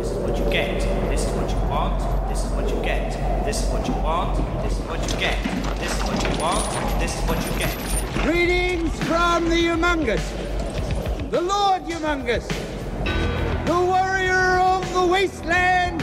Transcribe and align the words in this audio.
This 0.00 0.12
is 0.12 0.16
what 0.16 0.38
you 0.38 0.44
get. 0.50 0.80
This 1.10 1.26
is 1.26 1.32
what 1.34 1.50
you 1.50 1.58
want. 1.68 2.30
This 2.30 2.42
is 2.42 2.50
what 2.52 2.70
you 2.70 2.82
get. 2.82 3.44
This 3.44 3.62
is 3.62 3.68
what 3.68 3.86
you 3.86 3.92
want. 3.96 4.34
This 4.62 4.72
is 4.72 4.86
what 4.86 4.98
you 5.02 5.20
get. 5.20 5.36
This 5.78 5.94
is 5.94 6.02
what 6.04 6.22
you 6.22 6.40
want. 6.40 6.64
This 6.98 7.14
is 7.14 7.28
what 7.28 7.36
you 7.44 7.58
get. 7.58 7.76
Greetings 8.24 8.98
from 9.04 9.50
the 9.50 9.56
Humongous, 9.56 10.24
the 11.30 11.42
Lord 11.42 11.82
Humongous, 11.82 12.48
the 13.66 13.78
warrior 13.78 14.58
of 14.58 14.90
the 14.94 15.06
wasteland, 15.06 16.00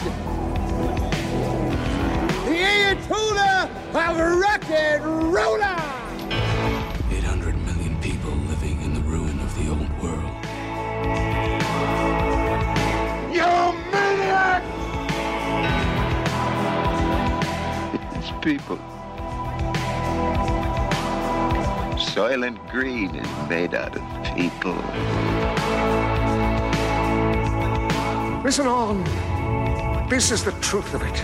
the 2.46 2.54
Ayatollah 2.54 3.68
of 3.96 4.40
rock 4.40 4.70
and 4.70 5.34
roller. 5.34 5.87
People. 18.48 18.78
Soylent 22.14 22.58
Green 22.72 23.14
is 23.14 23.50
made 23.50 23.74
out 23.76 23.94
of 23.94 24.04
people. 24.38 24.78
Listen 28.46 28.68
on. 28.68 29.04
This 30.08 30.32
is 30.32 30.46
the 30.46 30.54
truth 30.62 30.94
of 30.94 31.02
it. 31.02 31.18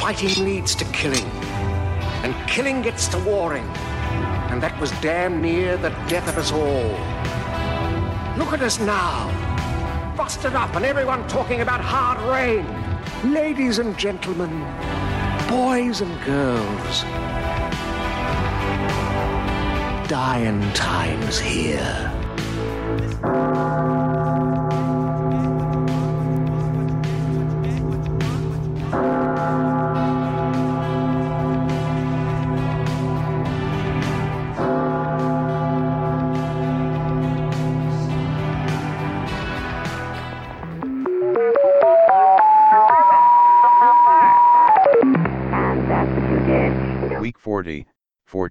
Fighting 0.00 0.44
leads 0.44 0.74
to 0.74 0.84
killing, 0.86 1.30
and 2.24 2.34
killing 2.48 2.82
gets 2.82 3.06
to 3.08 3.18
warring. 3.20 3.68
And 4.50 4.60
that 4.60 4.76
was 4.80 4.90
damn 5.00 5.40
near 5.40 5.76
the 5.76 5.90
death 6.08 6.28
of 6.28 6.36
us 6.36 6.50
all. 6.50 6.90
Look 8.36 8.52
at 8.52 8.62
us 8.62 8.80
now. 8.80 9.30
Busted 10.16 10.56
up, 10.56 10.74
and 10.74 10.84
everyone 10.84 11.28
talking 11.28 11.60
about 11.60 11.80
hard 11.80 12.18
rain. 12.22 12.66
Ladies 13.32 13.78
and 13.78 13.96
gentlemen, 13.96 14.52
boys 15.48 16.02
and 16.02 16.24
girls. 16.24 17.02
Dying 20.08 20.62
times 20.72 21.38
here. 21.38 22.07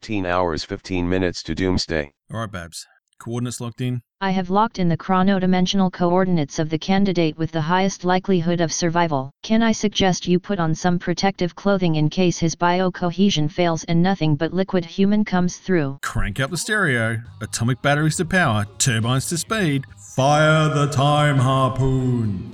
14 0.08 0.25
hours 0.25 0.63
15 0.63 1.09
minutes 1.09 1.44
to 1.44 1.53
doomsday. 1.53 2.13
All 2.31 2.39
right, 2.39 2.50
Babs. 2.50 2.88
Coordinates 3.19 3.59
locked 3.59 3.81
in. 3.81 4.02
I 4.22 4.31
have 4.31 4.50
locked 4.50 4.80
in 4.80 4.88
the 4.88 4.95
chronodimensional 4.95 5.91
coordinates 5.91 6.59
of 6.59 6.69
the 6.69 6.80
candidate 6.80 7.38
with 7.38 7.52
the 7.52 7.59
highest 7.59 8.05
likelihood 8.05 8.61
of 8.61 8.72
survival. 8.72 9.31
Can 9.44 9.61
I 9.61 9.73
suggest 9.73 10.25
you 10.25 10.39
put 10.39 10.59
on 10.59 10.73
some 10.75 10.97
protective 10.97 11.55
clothing 11.55 11.95
in 11.95 12.09
case 12.09 12.38
his 12.38 12.55
biocohesion 12.55 13.52
fails 13.52 13.83
and 13.83 14.02
nothing 14.02 14.38
but 14.38 14.53
liquid 14.53 14.85
human 14.85 15.25
comes 15.25 15.58
through? 15.58 16.00
Crank 16.03 16.39
up 16.39 16.52
the 16.52 16.58
stereo. 16.58 17.22
Atomic 17.41 17.81
batteries 17.81 18.16
to 18.16 18.23
power. 18.23 18.66
Turbines 18.78 19.28
to 19.28 19.38
speed. 19.38 19.83
Fire 20.16 20.69
the 20.69 20.88
time 20.88 21.38
harpoon. 21.38 22.53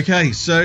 okay, 0.00 0.32
so 0.32 0.60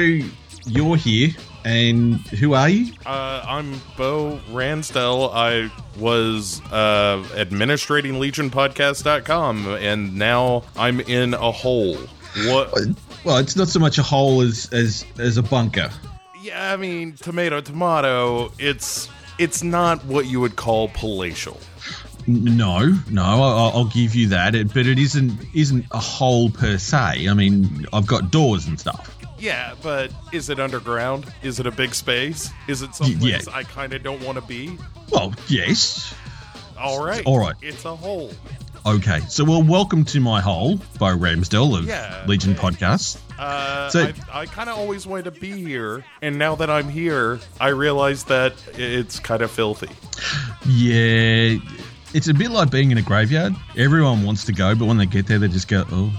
you're 0.66 0.96
here, 0.96 1.30
and 1.64 2.16
who 2.28 2.54
are 2.54 2.70
you? 2.70 2.94
Uh, 3.06 3.44
I'm 3.48 3.80
Bo 3.98 4.40
Ransdell. 4.52 5.32
I 5.34 5.72
was 6.00 6.62
uh, 6.72 7.26
administrating 7.36 8.14
LegionPodcast.com, 8.14 9.68
and 9.76 10.16
now 10.16 10.64
I'm 10.76 11.00
in 11.02 11.34
a 11.34 11.52
hole. 11.52 11.98
What? 12.48 12.74
Well, 13.24 13.38
it's 13.38 13.56
not 13.56 13.68
so 13.68 13.80
much 13.80 13.98
a 13.98 14.04
hole 14.04 14.42
as 14.42 14.70
as 14.72 15.06
as 15.18 15.38
a 15.38 15.44
bunker. 15.44 15.90
Yeah, 16.42 16.74
I 16.74 16.78
mean, 16.78 17.14
tomato, 17.14 17.62
tomato. 17.62 18.52
It's 18.60 19.10
it's 19.40 19.64
not 19.64 20.04
what 20.06 20.28
you 20.28 20.40
would 20.42 20.56
call 20.56 20.90
palatial. 20.90 21.60
No, 22.28 22.98
no, 23.10 23.24
I- 23.24 23.72
I'll 23.76 23.86
give 23.86 24.16
you 24.16 24.28
that. 24.30 24.56
It, 24.56 24.74
but 24.74 24.86
it 24.88 24.98
isn't 25.00 25.32
isn't 25.54 25.86
a 25.92 26.00
hole 26.00 26.50
per 26.50 26.78
se. 26.78 27.28
I 27.30 27.34
mean, 27.34 27.86
I've 27.94 28.08
got 28.08 28.32
doors 28.32 28.66
and 28.68 28.80
stuff. 28.80 29.12
Yeah, 29.38 29.74
but 29.84 30.12
is 30.32 30.50
it 30.50 30.60
underground? 30.60 31.32
Is 31.44 31.60
it 31.60 31.68
a 31.68 31.72
big 31.72 31.94
space? 31.94 32.50
Is 32.68 32.82
it 32.82 32.92
Y- 33.00 33.08
yeah. 33.20 33.38
someplace 33.40 33.48
I 33.50 33.64
kind 33.64 33.94
of 33.94 34.02
don't 34.04 34.22
want 34.24 34.38
to 34.40 34.44
be? 34.46 34.78
Well, 35.12 35.34
yes. 35.48 36.14
All 36.80 37.04
right. 37.04 37.24
All 37.26 37.40
right. 37.40 37.56
It's 37.62 37.86
a 37.86 37.96
hole. 37.96 38.32
Okay, 38.86 39.20
so 39.30 39.44
well, 39.44 39.64
welcome 39.64 40.04
to 40.06 40.20
my 40.20 40.40
hole, 40.40 40.76
Bo 41.00 41.08
Ramsdell 41.18 41.80
of 41.80 41.86
Yeah, 41.86 42.24
Legion 42.28 42.54
Podcast. 42.54 43.18
Uh, 43.40 43.90
So- 43.90 44.12
I, 44.32 44.42
I 44.42 44.46
kind 44.46 44.70
of 44.70 44.78
always 44.78 45.08
wanted 45.08 45.26
to 45.26 45.32
be 45.32 45.52
here, 45.52 46.06
and 46.22 46.38
now 46.38 46.54
that 46.56 46.70
I'm 46.70 46.88
here, 46.88 47.40
I 47.60 47.70
realize 47.70 48.26
that 48.26 48.54
it's 48.78 49.20
kind 49.20 49.42
of 49.42 49.50
filthy. 49.52 49.90
Yeah, 50.68 51.58
it's 52.14 52.28
a 52.28 52.34
bit 52.34 52.52
like 52.52 52.70
being 52.70 52.92
in 52.92 53.00
a 53.00 53.02
graveyard. 53.02 53.56
Everyone 53.76 54.24
wants 54.24 54.46
to 54.46 54.54
go, 54.54 54.76
but 54.76 54.86
when 54.86 54.98
they 54.98 55.08
get 55.08 55.26
there, 55.28 55.40
they 55.40 55.48
just 55.48 55.68
go, 55.68 55.84
"Oh, 55.92 56.14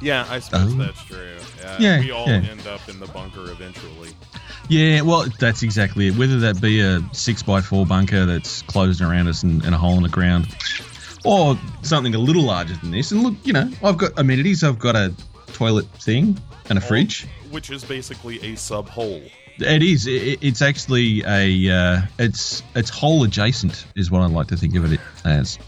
Yeah, 0.00 0.26
I 0.30 0.38
suppose 0.40 0.72
Oh. 0.74 0.76
that's 0.78 1.02
true. 1.04 1.33
Yeah, 1.64 1.76
Yeah, 1.78 2.00
we 2.00 2.10
all 2.10 2.26
yeah. 2.28 2.34
end 2.50 2.66
up 2.66 2.88
in 2.88 3.00
the 3.00 3.06
bunker 3.06 3.50
eventually. 3.50 4.10
Yeah, 4.68 5.02
well, 5.02 5.26
that's 5.38 5.62
exactly 5.62 6.08
it. 6.08 6.16
Whether 6.16 6.38
that 6.40 6.60
be 6.60 6.80
a 6.80 7.00
six 7.12 7.42
by 7.42 7.60
four 7.60 7.84
bunker 7.86 8.24
that's 8.26 8.62
closed 8.62 9.00
around 9.02 9.28
us 9.28 9.42
and, 9.42 9.64
and 9.64 9.74
a 9.74 9.78
hole 9.78 9.96
in 9.96 10.02
the 10.02 10.08
ground, 10.08 10.46
or 11.24 11.58
something 11.82 12.14
a 12.14 12.18
little 12.18 12.44
larger 12.44 12.74
than 12.76 12.90
this. 12.90 13.10
And 13.12 13.22
look, 13.22 13.34
you 13.44 13.52
know, 13.52 13.70
I've 13.82 13.98
got 13.98 14.12
amenities. 14.18 14.62
I've 14.64 14.78
got 14.78 14.96
a 14.96 15.12
toilet 15.52 15.86
thing 16.00 16.38
and 16.68 16.78
a 16.78 16.80
fridge. 16.80 17.26
which 17.50 17.70
is 17.70 17.84
basically 17.84 18.40
a 18.42 18.56
sub 18.56 18.88
hole. 18.88 19.22
It 19.58 19.82
is. 19.82 20.06
It, 20.06 20.38
it's 20.42 20.62
actually 20.62 21.22
a. 21.26 21.70
Uh, 21.70 22.00
it's 22.18 22.62
it's 22.74 22.90
hole 22.90 23.22
adjacent 23.24 23.86
is 23.94 24.10
what 24.10 24.20
I 24.22 24.26
like 24.26 24.48
to 24.48 24.56
think 24.56 24.74
of 24.76 24.92
it 24.92 24.98
as. 25.24 25.58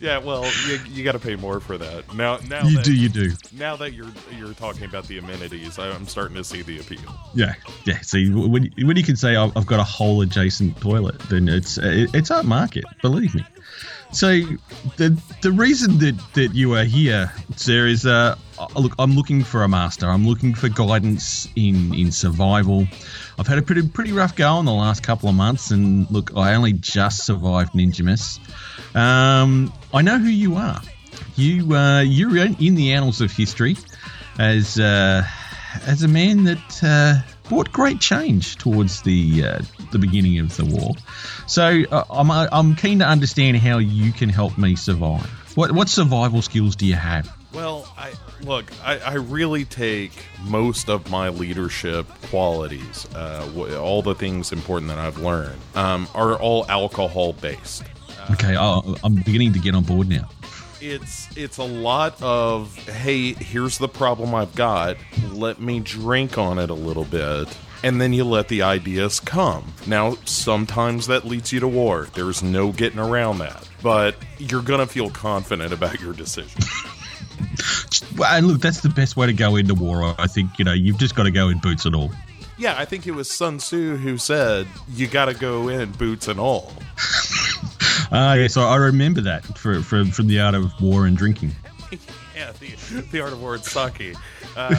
Yeah, 0.00 0.18
well, 0.18 0.44
you, 0.68 0.78
you 0.88 1.04
got 1.04 1.12
to 1.12 1.18
pay 1.18 1.34
more 1.34 1.58
for 1.58 1.76
that. 1.76 2.14
Now, 2.14 2.38
now 2.48 2.64
You 2.64 2.76
that, 2.76 2.84
do, 2.84 2.94
you 2.94 3.08
do. 3.08 3.32
Now 3.52 3.74
that 3.76 3.92
you're 3.94 4.12
you're 4.36 4.54
talking 4.54 4.84
about 4.84 5.08
the 5.08 5.18
amenities, 5.18 5.78
I, 5.78 5.90
I'm 5.90 6.06
starting 6.06 6.36
to 6.36 6.44
see 6.44 6.62
the 6.62 6.78
appeal. 6.78 7.00
Yeah, 7.34 7.54
yeah. 7.84 8.00
See, 8.00 8.30
when 8.30 8.70
when 8.80 8.96
you 8.96 9.02
can 9.02 9.16
say 9.16 9.34
I've 9.34 9.56
I've 9.56 9.66
got 9.66 9.80
a 9.80 9.84
whole 9.84 10.20
adjacent 10.22 10.80
toilet, 10.80 11.18
then 11.30 11.48
it's 11.48 11.78
it, 11.78 12.10
it's 12.14 12.30
market. 12.44 12.84
Believe 13.02 13.34
me. 13.34 13.44
So 14.12 14.40
the 14.96 15.20
the 15.42 15.52
reason 15.52 15.98
that 15.98 16.18
that 16.34 16.54
you 16.54 16.74
are 16.74 16.84
here, 16.84 17.32
sir, 17.56 17.86
is 17.86 18.06
uh, 18.06 18.36
uh, 18.58 18.66
look, 18.76 18.94
I'm 18.98 19.12
looking 19.12 19.42
for 19.42 19.64
a 19.64 19.68
master. 19.68 20.06
I'm 20.06 20.26
looking 20.26 20.54
for 20.54 20.68
guidance 20.68 21.48
in 21.56 21.92
in 21.92 22.12
survival. 22.12 22.86
I've 23.38 23.46
had 23.46 23.58
a 23.58 23.62
pretty 23.62 23.86
pretty 23.86 24.12
rough 24.12 24.34
go 24.34 24.58
in 24.58 24.64
the 24.64 24.72
last 24.72 25.02
couple 25.02 25.28
of 25.28 25.34
months, 25.34 25.70
and 25.70 26.10
look, 26.10 26.36
I 26.36 26.54
only 26.54 26.72
just 26.72 27.24
survived 27.24 27.72
Ninjamus. 27.72 28.40
Um, 28.96 29.72
I 29.94 30.02
know 30.02 30.18
who 30.18 30.28
you 30.28 30.56
are. 30.56 30.80
You 31.36 31.74
uh, 31.74 32.00
you're 32.00 32.36
in 32.36 32.74
the 32.74 32.92
annals 32.92 33.20
of 33.20 33.30
history 33.30 33.76
as 34.38 34.78
uh, 34.78 35.24
as 35.86 36.02
a 36.02 36.08
man 36.08 36.44
that 36.44 36.82
uh, 36.82 37.14
brought 37.48 37.72
great 37.72 38.00
change 38.00 38.56
towards 38.56 39.02
the 39.02 39.44
uh, 39.44 39.62
the 39.92 39.98
beginning 39.98 40.40
of 40.40 40.56
the 40.56 40.64
war. 40.64 40.94
So 41.46 41.84
uh, 41.92 42.04
I'm 42.10 42.30
I'm 42.30 42.74
keen 42.74 42.98
to 42.98 43.06
understand 43.06 43.56
how 43.58 43.78
you 43.78 44.12
can 44.12 44.28
help 44.28 44.58
me 44.58 44.74
survive. 44.74 45.30
What 45.54 45.72
what 45.72 45.88
survival 45.88 46.42
skills 46.42 46.74
do 46.74 46.86
you 46.86 46.94
have? 46.94 47.37
Well, 47.52 47.90
I 47.96 48.12
look. 48.42 48.70
I, 48.84 48.98
I 48.98 49.14
really 49.14 49.64
take 49.64 50.12
most 50.44 50.90
of 50.90 51.10
my 51.10 51.30
leadership 51.30 52.06
qualities, 52.28 53.06
uh, 53.14 53.50
all 53.80 54.02
the 54.02 54.14
things 54.14 54.52
important 54.52 54.88
that 54.90 54.98
I've 54.98 55.18
learned, 55.18 55.58
um, 55.74 56.08
are 56.14 56.34
all 56.34 56.66
alcohol 56.68 57.32
based. 57.32 57.84
Okay, 58.32 58.54
oh, 58.58 58.96
I'm 59.02 59.14
beginning 59.14 59.54
to 59.54 59.58
get 59.58 59.74
on 59.74 59.84
board 59.84 60.08
now. 60.08 60.28
It's 60.80 61.34
it's 61.36 61.56
a 61.56 61.64
lot 61.64 62.20
of 62.22 62.76
hey, 62.86 63.32
here's 63.32 63.78
the 63.78 63.88
problem 63.88 64.34
I've 64.34 64.54
got. 64.54 64.96
Let 65.32 65.60
me 65.60 65.80
drink 65.80 66.36
on 66.36 66.58
it 66.58 66.68
a 66.70 66.74
little 66.74 67.04
bit. 67.04 67.48
And 67.84 68.00
then 68.00 68.12
you 68.12 68.24
let 68.24 68.48
the 68.48 68.62
ideas 68.62 69.20
come. 69.20 69.72
Now, 69.86 70.16
sometimes 70.24 71.06
that 71.06 71.24
leads 71.24 71.52
you 71.52 71.60
to 71.60 71.68
war. 71.68 72.08
There's 72.12 72.42
no 72.42 72.72
getting 72.72 72.98
around 72.98 73.38
that. 73.38 73.68
But 73.84 74.16
you're 74.38 74.62
going 74.62 74.80
to 74.80 74.86
feel 74.86 75.10
confident 75.10 75.72
about 75.72 76.00
your 76.00 76.12
decision. 76.12 76.60
And 78.26 78.46
look, 78.46 78.60
that's 78.60 78.80
the 78.80 78.88
best 78.88 79.16
way 79.16 79.26
to 79.26 79.32
go 79.32 79.56
into 79.56 79.74
war. 79.74 80.14
I 80.18 80.26
think 80.26 80.58
you 80.58 80.64
know 80.64 80.72
you've 80.72 80.98
just 80.98 81.14
got 81.14 81.24
to 81.24 81.30
go 81.30 81.48
in 81.48 81.58
boots 81.58 81.84
and 81.84 81.94
all. 81.94 82.10
Yeah, 82.58 82.74
I 82.76 82.84
think 82.84 83.06
it 83.06 83.12
was 83.12 83.30
Sun 83.30 83.58
Tzu 83.58 83.96
who 83.96 84.18
said, 84.18 84.66
you 84.88 85.06
got 85.06 85.26
to 85.26 85.34
go 85.34 85.68
in 85.68 85.92
boots 85.92 86.26
and 86.26 86.40
all. 86.40 86.72
Ah, 88.10 88.34
yes, 88.34 88.56
I 88.56 88.62
I 88.62 88.76
remember 88.76 89.20
that 89.20 89.44
for, 89.56 89.80
for, 89.82 90.04
from 90.06 90.26
the 90.26 90.40
art 90.40 90.54
of 90.54 90.72
war 90.80 91.06
and 91.06 91.16
drinking. 91.16 91.52
yeah, 92.36 92.52
the, 92.58 93.00
the 93.12 93.20
art 93.20 93.32
of 93.32 93.40
war 93.40 93.54
and 93.54 93.64
sake. 93.64 94.16
Uh, 94.56 94.74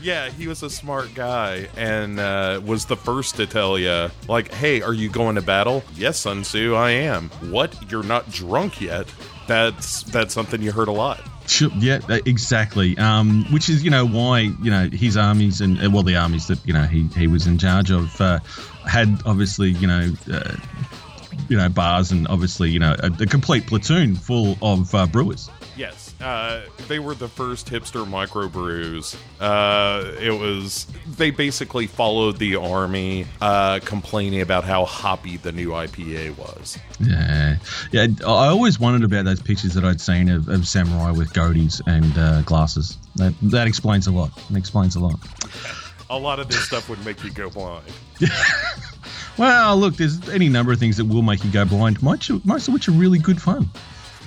yeah, 0.00 0.30
he 0.30 0.48
was 0.48 0.62
a 0.62 0.70
smart 0.70 1.12
guy 1.14 1.68
and 1.76 2.18
uh, 2.18 2.60
was 2.64 2.86
the 2.86 2.96
first 2.96 3.36
to 3.36 3.46
tell 3.46 3.78
you, 3.78 4.10
like, 4.28 4.54
hey, 4.54 4.80
are 4.80 4.94
you 4.94 5.10
going 5.10 5.34
to 5.34 5.42
battle? 5.42 5.82
Yes, 5.94 6.20
Sun 6.20 6.42
Tzu, 6.42 6.74
I 6.74 6.90
am. 6.90 7.28
What? 7.50 7.90
You're 7.90 8.02
not 8.02 8.30
drunk 8.30 8.80
yet? 8.80 9.12
That's 9.46 10.04
that's 10.04 10.32
something 10.32 10.62
you 10.62 10.72
heard 10.72 10.88
a 10.88 10.92
lot. 10.92 11.20
Sure, 11.50 11.70
yeah, 11.78 11.98
uh, 12.08 12.20
exactly. 12.26 12.96
Um, 12.96 13.44
which 13.50 13.68
is, 13.68 13.82
you 13.82 13.90
know, 13.90 14.06
why 14.06 14.52
you 14.62 14.70
know 14.70 14.88
his 14.88 15.16
armies 15.16 15.60
and 15.60 15.84
uh, 15.84 15.90
well, 15.90 16.04
the 16.04 16.14
armies 16.14 16.46
that 16.46 16.64
you 16.64 16.72
know 16.72 16.84
he, 16.84 17.08
he 17.16 17.26
was 17.26 17.48
in 17.48 17.58
charge 17.58 17.90
of 17.90 18.20
uh, 18.20 18.38
had 18.88 19.20
obviously 19.26 19.70
you 19.70 19.88
know 19.88 20.12
uh, 20.32 20.54
you 21.48 21.56
know 21.56 21.68
bars 21.68 22.12
and 22.12 22.28
obviously 22.28 22.70
you 22.70 22.78
know 22.78 22.94
a, 23.00 23.06
a 23.20 23.26
complete 23.26 23.66
platoon 23.66 24.14
full 24.14 24.56
of 24.62 24.94
uh, 24.94 25.06
brewers. 25.06 25.50
Yes, 25.76 26.09
uh, 26.20 26.62
they 26.88 26.98
were 26.98 27.14
the 27.14 27.28
first 27.28 27.68
hipster 27.68 28.06
microbrews. 28.06 29.16
Uh, 29.40 30.12
it 30.20 30.30
was 30.30 30.86
they 31.16 31.30
basically 31.30 31.86
followed 31.86 32.38
the 32.38 32.56
army, 32.56 33.26
uh, 33.40 33.80
complaining 33.84 34.40
about 34.40 34.64
how 34.64 34.84
hoppy 34.84 35.36
the 35.36 35.52
new 35.52 35.70
IPA 35.70 36.36
was. 36.36 36.78
Yeah, 37.00 37.56
yeah. 37.92 38.06
I 38.20 38.48
always 38.48 38.78
wondered 38.78 39.04
about 39.04 39.24
those 39.24 39.40
pictures 39.40 39.74
that 39.74 39.84
I'd 39.84 40.00
seen 40.00 40.28
of, 40.28 40.48
of 40.48 40.66
samurai 40.66 41.10
with 41.10 41.32
goatees 41.32 41.80
and 41.86 42.16
uh, 42.18 42.42
glasses. 42.42 42.98
That 43.16 43.34
that 43.42 43.66
explains 43.66 44.06
a 44.06 44.12
lot. 44.12 44.30
It 44.50 44.56
explains 44.56 44.96
a 44.96 45.00
lot. 45.00 45.18
A 46.10 46.18
lot 46.18 46.40
of 46.40 46.48
this 46.48 46.64
stuff 46.64 46.88
would 46.88 47.04
make 47.04 47.22
you 47.22 47.30
go 47.30 47.50
blind. 47.50 47.86
Well, 49.38 49.78
look, 49.78 49.96
there's 49.96 50.28
any 50.28 50.50
number 50.50 50.70
of 50.70 50.78
things 50.78 50.98
that 50.98 51.06
will 51.06 51.22
make 51.22 51.42
you 51.42 51.50
go 51.50 51.64
blind. 51.64 52.02
Most, 52.02 52.30
most 52.44 52.68
of 52.68 52.74
which 52.74 52.88
are 52.88 52.92
really 52.92 53.18
good 53.18 53.40
fun. 53.40 53.70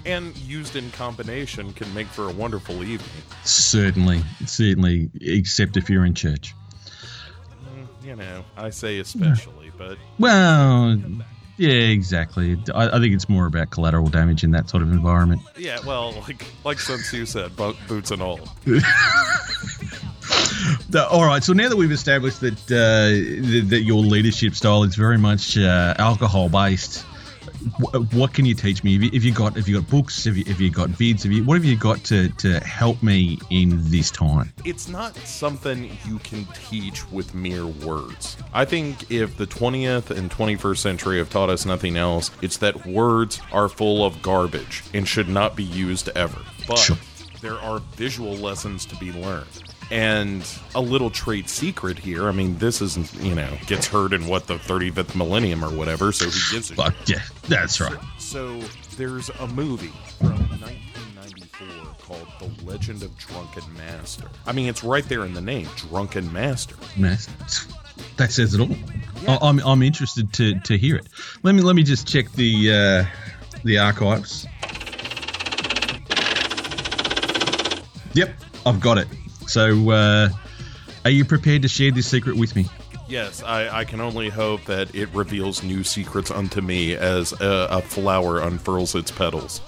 And 0.05 0.35
used 0.37 0.75
in 0.75 0.89
combination 0.91 1.73
can 1.73 1.93
make 1.93 2.07
for 2.07 2.29
a 2.29 2.31
wonderful 2.33 2.83
evening. 2.83 3.09
Certainly, 3.43 4.21
certainly, 4.45 5.09
except 5.21 5.77
if 5.77 5.89
you're 5.89 6.05
in 6.05 6.13
church. 6.13 6.53
Mm, 7.75 7.87
You 8.05 8.15
know, 8.15 8.45
I 8.57 8.69
say 8.69 8.99
especially, 8.99 9.71
but 9.77 9.97
Well, 10.19 10.99
yeah, 11.57 11.69
exactly. 11.71 12.57
I, 12.73 12.87
I 12.97 12.99
think 12.99 13.13
it's 13.13 13.29
more 13.29 13.45
about 13.45 13.69
collateral 13.69 14.07
damage 14.07 14.43
in 14.43 14.51
that 14.51 14.69
sort 14.69 14.83
of 14.83 14.91
environment. 14.91 15.41
yeah, 15.57 15.79
well, 15.85 16.11
like 16.27 16.45
like 16.63 16.79
Sun 16.79 16.99
Tzu 16.99 17.25
said, 17.25 17.55
bo- 17.55 17.75
boots 17.87 18.11
and 18.11 18.21
all. 18.21 18.39
The- 20.89 21.07
all 21.09 21.25
right, 21.25 21.43
so 21.43 21.53
now 21.53 21.69
that 21.69 21.75
we've 21.75 21.91
established 21.91 22.39
that 22.41 22.53
uh, 22.71 23.09
th- 23.47 23.65
that 23.65 23.81
your 23.81 24.01
leadership 24.03 24.53
style 24.55 24.83
is 24.83 24.95
very 24.95 25.17
much 25.17 25.57
uh, 25.57 25.93
alcohol 25.97 26.49
based, 26.49 27.03
what 28.13 28.33
can 28.33 28.45
you 28.45 28.53
teach 28.53 28.83
me? 28.83 28.95
If 28.95 29.23
you, 29.23 29.33
got 29.33 29.57
if 29.57 29.67
you 29.67 29.79
got 29.79 29.89
books? 29.89 30.25
if 30.25 30.37
you, 30.37 30.43
have 30.45 30.59
you 30.61 30.69
got 30.71 30.89
vids? 30.89 31.25
if 31.25 31.31
you 31.31 31.43
what 31.43 31.55
have 31.55 31.65
you 31.65 31.75
got 31.77 32.03
to, 32.05 32.29
to 32.29 32.59
help 32.59 33.01
me 33.03 33.37
in 33.49 33.79
this 33.89 34.11
time? 34.11 34.51
It's 34.65 34.87
not 34.87 35.15
something 35.17 35.89
you 36.05 36.19
can 36.19 36.45
teach 36.53 37.09
with 37.11 37.33
mere 37.33 37.65
words. 37.65 38.37
I 38.53 38.65
think 38.65 39.11
if 39.11 39.37
the 39.37 39.47
20th 39.47 40.09
and 40.11 40.29
21st 40.29 40.77
century 40.77 41.17
have 41.17 41.29
taught 41.29 41.49
us 41.49 41.65
nothing 41.65 41.97
else, 41.97 42.31
it's 42.41 42.57
that 42.57 42.85
words 42.85 43.41
are 43.51 43.69
full 43.69 44.05
of 44.05 44.21
garbage 44.21 44.83
and 44.93 45.07
should 45.07 45.29
not 45.29 45.55
be 45.55 45.63
used 45.63 46.09
ever. 46.15 46.39
But 46.67 46.77
Sure. 46.79 46.97
there 47.41 47.59
are 47.59 47.79
visual 47.95 48.35
lessons 48.35 48.85
to 48.85 48.95
be 48.97 49.11
learned. 49.11 49.45
And 49.91 50.43
a 50.73 50.81
little 50.81 51.09
trade 51.09 51.47
secret 51.49 51.99
here. 51.99 52.27
I 52.27 52.31
mean, 52.31 52.57
this 52.57 52.81
isn't, 52.81 53.13
you 53.21 53.35
know, 53.35 53.49
gets 53.67 53.85
heard 53.87 54.13
in 54.13 54.25
what 54.27 54.47
the 54.47 54.55
35th 54.55 55.15
millennium 55.15 55.63
or 55.63 55.69
whatever, 55.69 56.11
so 56.11 56.25
he 56.25 56.39
gives 56.55 56.71
a 56.71 56.75
But 56.75 56.95
yeah, 57.07 57.21
that's 57.47 57.79
right. 57.79 57.97
so 58.17 58.59
there's 58.97 59.29
a 59.29 59.47
movie 59.47 59.91
from 60.19 60.31
1994 60.61 61.67
called 62.01 62.27
The 62.39 62.65
Legend 62.65 63.03
of 63.03 63.15
Drunken 63.17 63.63
Master. 63.75 64.27
I 64.47 64.51
mean, 64.51 64.67
it's 64.67 64.83
right 64.83 65.07
there 65.07 65.25
in 65.25 65.33
the 65.33 65.41
name, 65.41 65.67
Drunken 65.75 66.31
Master. 66.33 66.75
Man, 66.97 67.17
that 68.17 68.31
says 68.31 68.53
it 68.55 68.61
all. 68.61 68.75
I, 69.27 69.37
I'm, 69.47 69.59
I'm 69.59 69.83
interested 69.83 70.31
to, 70.33 70.59
to 70.61 70.77
hear 70.77 70.95
it. 70.95 71.07
Let 71.43 71.53
me 71.55 71.61
let 71.61 71.75
me 71.75 71.83
just 71.83 72.07
check 72.07 72.31
the 72.31 72.71
uh, 72.71 73.05
the 73.63 73.77
archives. 73.77 74.47
Yep, 78.13 78.29
I've 78.65 78.79
got 78.79 78.97
it. 78.99 79.07
So, 79.47 79.91
uh, 79.91 80.29
are 81.05 81.11
you 81.11 81.25
prepared 81.25 81.61
to 81.63 81.67
share 81.67 81.91
this 81.91 82.07
secret 82.07 82.35
with 82.37 82.55
me? 82.55 82.65
Yes, 83.07 83.43
I, 83.43 83.79
I 83.79 83.83
can 83.85 83.99
only 83.99 84.29
hope 84.29 84.63
that 84.65 84.95
it 84.95 85.09
reveals 85.13 85.61
new 85.61 85.83
secrets 85.83 86.31
unto 86.31 86.61
me 86.61 86.95
as 86.95 87.33
a, 87.33 87.67
a 87.69 87.81
flower 87.81 88.39
unfurls 88.39 88.95
its 88.95 89.11
petals. 89.11 89.61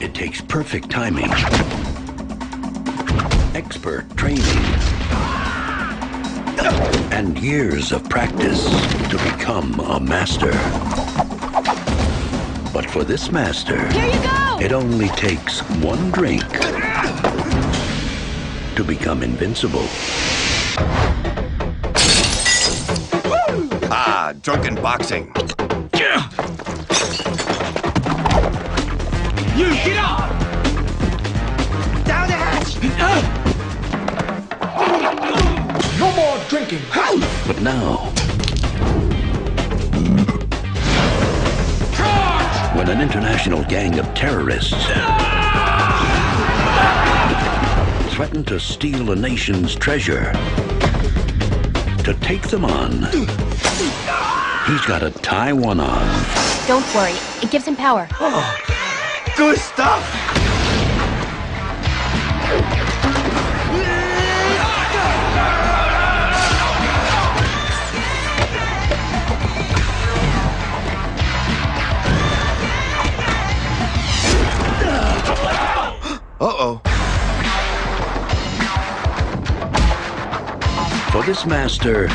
It 0.00 0.14
takes 0.14 0.42
perfect 0.42 0.90
timing, 0.90 1.30
expert 3.54 4.04
training, 4.16 4.44
and 7.12 7.38
years 7.38 7.92
of 7.92 8.08
practice 8.08 8.64
to 9.08 9.16
become 9.30 9.78
a 9.80 10.00
master. 10.00 10.52
But 12.72 12.90
for 12.90 13.04
this 13.04 13.30
master, 13.30 13.86
Here 13.92 14.06
you 14.06 14.22
go! 14.22 14.58
it 14.60 14.72
only 14.72 15.08
takes 15.10 15.60
one 15.80 16.10
drink 16.10 16.42
to 18.74 18.84
become 18.84 19.22
invincible. 19.22 19.86
Ah, 23.88 24.34
drunken 24.42 24.74
boxing. 24.76 25.32
You 29.56 29.70
get 29.70 29.96
up! 29.96 30.28
Down 32.04 32.28
the 32.28 32.34
hatch! 32.34 32.82
No 32.98 33.35
drinking! 36.68 36.88
But 37.46 37.60
now, 37.60 37.96
when 42.76 42.88
an 42.88 43.00
international 43.00 43.64
gang 43.64 43.98
of 43.98 44.12
terrorists 44.14 44.74
threaten 48.14 48.44
to 48.44 48.58
steal 48.58 49.12
a 49.12 49.16
nation's 49.16 49.74
treasure, 49.74 50.32
to 52.04 52.16
take 52.20 52.42
them 52.48 52.64
on, 52.64 53.02
he's 54.66 54.86
got 54.86 55.02
a 55.02 55.10
tie 55.22 55.52
one 55.52 55.80
on. 55.80 56.24
Don't 56.66 56.94
worry, 56.94 57.14
it 57.42 57.50
gives 57.50 57.66
him 57.66 57.76
power. 57.76 58.08
Oh, 58.20 58.58
good 59.36 59.58
stuff! 59.58 60.02
Uh-oh. 76.38 76.82
For 81.10 81.22
this 81.22 81.46
master, 81.46 82.08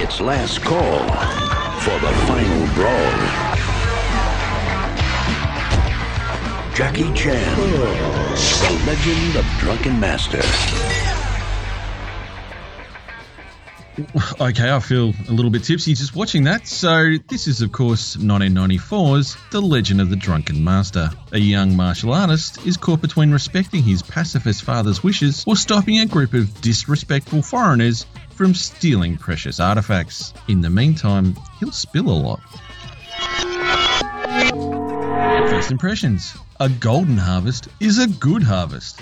it's 0.00 0.20
last 0.20 0.62
call 0.62 1.00
for 1.80 1.98
the 1.98 2.12
final 2.28 2.66
brawl. 2.74 3.54
Jackie 6.72 7.12
Chan, 7.14 7.56
the 7.56 8.82
legend 8.86 9.36
of 9.36 9.44
Drunken 9.58 9.98
Master. 9.98 10.83
Okay, 14.40 14.70
I 14.70 14.80
feel 14.80 15.12
a 15.28 15.32
little 15.32 15.50
bit 15.50 15.64
tipsy 15.64 15.94
just 15.94 16.14
watching 16.14 16.44
that. 16.44 16.66
So, 16.66 17.16
this 17.28 17.46
is, 17.46 17.62
of 17.62 17.72
course, 17.72 18.16
1994's 18.16 19.36
The 19.50 19.60
Legend 19.60 20.00
of 20.00 20.10
the 20.10 20.16
Drunken 20.16 20.62
Master. 20.62 21.10
A 21.32 21.38
young 21.38 21.76
martial 21.76 22.12
artist 22.12 22.64
is 22.66 22.76
caught 22.76 23.00
between 23.00 23.30
respecting 23.30 23.82
his 23.82 24.02
pacifist 24.02 24.62
father's 24.62 25.02
wishes 25.02 25.44
or 25.46 25.56
stopping 25.56 26.00
a 26.00 26.06
group 26.06 26.34
of 26.34 26.60
disrespectful 26.60 27.42
foreigners 27.42 28.06
from 28.30 28.54
stealing 28.54 29.16
precious 29.16 29.60
artifacts. 29.60 30.34
In 30.48 30.60
the 30.60 30.70
meantime, 30.70 31.36
he'll 31.60 31.72
spill 31.72 32.08
a 32.08 32.10
lot. 32.10 32.40
First 35.48 35.70
impressions 35.70 36.34
A 36.60 36.68
golden 36.68 37.16
harvest 37.16 37.68
is 37.80 37.98
a 37.98 38.08
good 38.08 38.42
harvest. 38.42 39.00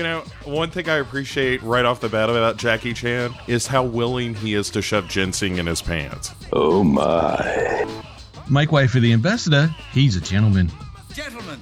You 0.00 0.04
know, 0.04 0.24
one 0.44 0.70
thing 0.70 0.88
I 0.88 0.94
appreciate 0.94 1.62
right 1.62 1.84
off 1.84 2.00
the 2.00 2.08
bat 2.08 2.30
about 2.30 2.56
Jackie 2.56 2.94
Chan 2.94 3.34
is 3.46 3.66
how 3.66 3.84
willing 3.84 4.32
he 4.34 4.54
is 4.54 4.70
to 4.70 4.80
shove 4.80 5.06
ginseng 5.08 5.58
in 5.58 5.66
his 5.66 5.82
pants. 5.82 6.32
Oh 6.54 6.82
my. 6.82 7.86
Make 8.48 8.72
way 8.72 8.86
for 8.86 8.98
the 8.98 9.12
ambassador, 9.12 9.66
he's 9.92 10.16
a 10.16 10.20
gentleman. 10.22 10.72
Gentlemen, 11.12 11.60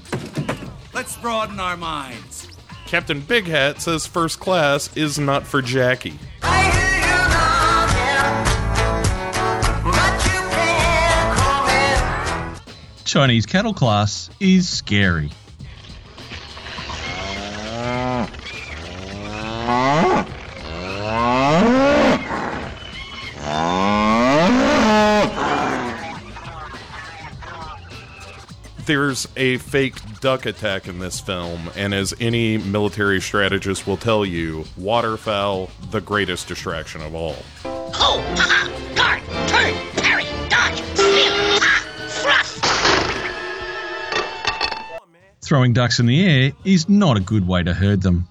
let's 0.95 1.17
broaden 1.17 1.59
our 1.59 1.77
minds. 1.77 2.47
Captain 2.87 3.21
Big 3.21 3.49
Hat 3.49 3.83
says 3.83 4.07
first 4.07 4.39
class 4.39 4.97
is 4.97 5.19
not 5.19 5.45
for 5.45 5.61
Jackie. 5.61 6.17
Chinese 13.05 13.47
cattle 13.47 13.75
class 13.75 14.31
is 14.39 14.69
scary. 14.69 15.33
There's 28.89 29.29
a 29.37 29.59
fake 29.59 29.97
duck 30.21 30.47
attack 30.47 30.89
in 30.89 30.99
this 30.99 31.21
film, 31.21 31.71
and 31.77 31.93
as 31.93 32.15
any 32.21 32.57
military 32.57 33.21
strategist 33.21 33.87
will 33.87 33.99
tell 33.99 34.25
you, 34.25 34.65
waterfowl, 34.79 35.69
the 35.91 36.01
greatest 36.01 36.49
distraction 36.49 37.03
of 37.03 37.15
all. 37.15 37.37
Ho! 37.65 38.23
Ha! 38.39 38.73
Guard! 38.97 39.21
Turn! 39.47 39.75
Parry! 40.03 40.25
Dodge! 40.49 40.81
Steal! 40.95 41.35
Ha! 41.61 41.85
Thrust! 42.09 42.65
Throwing 45.43 45.75
ducks 45.75 46.01
in 46.01 46.07
the 46.07 46.25
air 46.25 46.53
is 46.65 46.89
not 46.89 47.19
a 47.19 47.21
good 47.21 47.47
way 47.47 47.63
to 47.63 47.75
herd 47.75 48.01
them. 48.01 48.27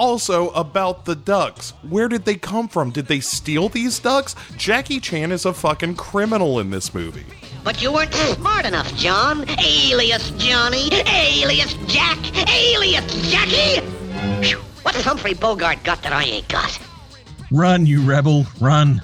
Also, 0.00 0.48
about 0.52 1.04
the 1.04 1.14
ducks. 1.14 1.74
Where 1.86 2.08
did 2.08 2.24
they 2.24 2.36
come 2.36 2.68
from? 2.68 2.90
Did 2.90 3.04
they 3.04 3.20
steal 3.20 3.68
these 3.68 3.98
ducks? 3.98 4.34
Jackie 4.56 4.98
Chan 4.98 5.30
is 5.30 5.44
a 5.44 5.52
fucking 5.52 5.96
criminal 5.96 6.58
in 6.58 6.70
this 6.70 6.94
movie. 6.94 7.26
But 7.62 7.82
you 7.82 7.92
weren't 7.92 8.14
smart 8.14 8.64
enough, 8.64 8.96
John. 8.96 9.44
Alias 9.62 10.30
Johnny. 10.38 10.88
Alias 11.06 11.74
Jack. 11.86 12.16
Alias 12.48 13.30
Jackie. 13.30 13.82
Phew. 14.42 14.56
What's 14.84 15.02
Humphrey 15.02 15.34
Bogart 15.34 15.84
got 15.84 16.00
that 16.00 16.14
I 16.14 16.24
ain't 16.24 16.48
got? 16.48 16.80
Run, 17.50 17.84
you 17.84 18.00
rebel, 18.00 18.46
run. 18.58 19.02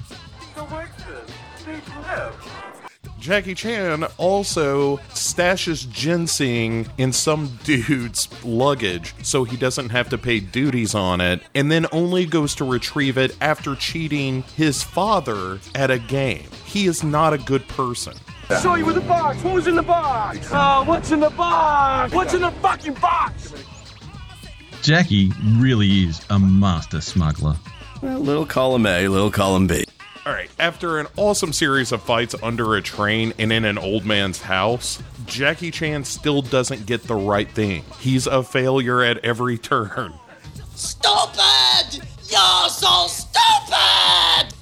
Jackie 3.27 3.57
Chan 3.57 4.05
also 4.19 4.99
stashes 5.09 5.91
ginseng 5.91 6.87
in 6.97 7.13
some 7.13 7.59
dude's 7.65 8.29
luggage 8.45 9.17
so 9.25 9.43
he 9.43 9.57
doesn't 9.57 9.89
have 9.89 10.09
to 10.11 10.17
pay 10.17 10.39
duties 10.39 10.95
on 10.95 11.21
it, 11.21 11.43
and 11.53 11.69
then 11.69 11.87
only 11.91 12.25
goes 12.25 12.55
to 12.55 12.65
retrieve 12.65 13.19
it 13.19 13.37
after 13.41 13.75
cheating 13.75 14.45
his 14.55 14.85
father 14.85 15.59
at 15.75 15.91
a 15.91 15.99
game. 15.99 16.47
He 16.67 16.87
is 16.87 17.03
not 17.03 17.33
a 17.33 17.39
good 17.39 17.67
person. 17.67 18.15
Show 18.63 18.77
you 18.77 18.87
with 18.87 18.95
the 18.95 19.01
box. 19.01 19.43
What 19.43 19.55
was 19.55 19.67
in 19.67 19.75
the 19.75 19.83
box? 19.83 20.49
Oh, 20.53 20.85
what's 20.85 21.11
in 21.11 21.19
the 21.19 21.31
box? 21.31 22.15
What's 22.15 22.33
in 22.33 22.43
the 22.43 22.53
fucking 22.53 22.95
box? 22.95 23.53
Jackie 24.83 25.33
really 25.57 26.05
is 26.05 26.25
a 26.31 26.39
master 26.39 27.01
smuggler. 27.01 27.57
Well, 28.01 28.21
little 28.21 28.47
column 28.47 28.87
A, 28.87 29.09
little 29.09 29.33
column 29.33 29.67
B. 29.67 29.85
All 30.27 30.33
right, 30.33 30.51
after 30.59 30.99
an 30.99 31.07
awesome 31.17 31.53
series 31.53 31.93
of 31.93 32.03
fights 32.03 32.35
under 32.43 32.75
a 32.75 32.83
train 32.83 33.33
and 33.39 33.53
in 33.53 33.65
an 33.65 33.79
old 33.79 34.05
man's 34.05 34.43
house, 34.43 35.01
Jackie 35.25 35.71
Chan 35.71 36.03
still 36.03 36.43
doesn't 36.43 36.85
get 36.85 37.05
the 37.05 37.15
right 37.15 37.49
thing. 37.49 37.85
He's 38.01 38.27
a 38.27 38.43
failure 38.43 39.05
at 39.05 39.19
every 39.19 39.57
turn. 39.57 40.15
Stupid! 40.75 42.03
You're 42.29 42.69
so 42.69 43.07
stupid! 43.07 44.53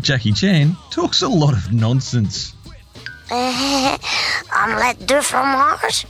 Jackie 0.00 0.32
Chan 0.32 0.74
talks 0.90 1.20
a 1.20 1.28
lot 1.28 1.52
of 1.52 1.70
nonsense. 1.70 2.54
Omelette 3.30 5.04
de 5.06 5.20
fromage? 5.20 6.06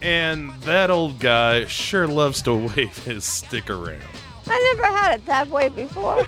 And 0.00 0.50
that 0.62 0.90
old 0.90 1.20
guy 1.20 1.66
sure 1.66 2.08
loves 2.08 2.42
to 2.42 2.54
wave 2.74 2.98
his 3.04 3.24
stick 3.24 3.70
around. 3.70 4.02
I 4.48 4.74
never 4.74 4.92
had 4.92 5.14
it 5.20 5.26
that 5.26 5.46
way 5.50 5.68
before. 5.68 6.26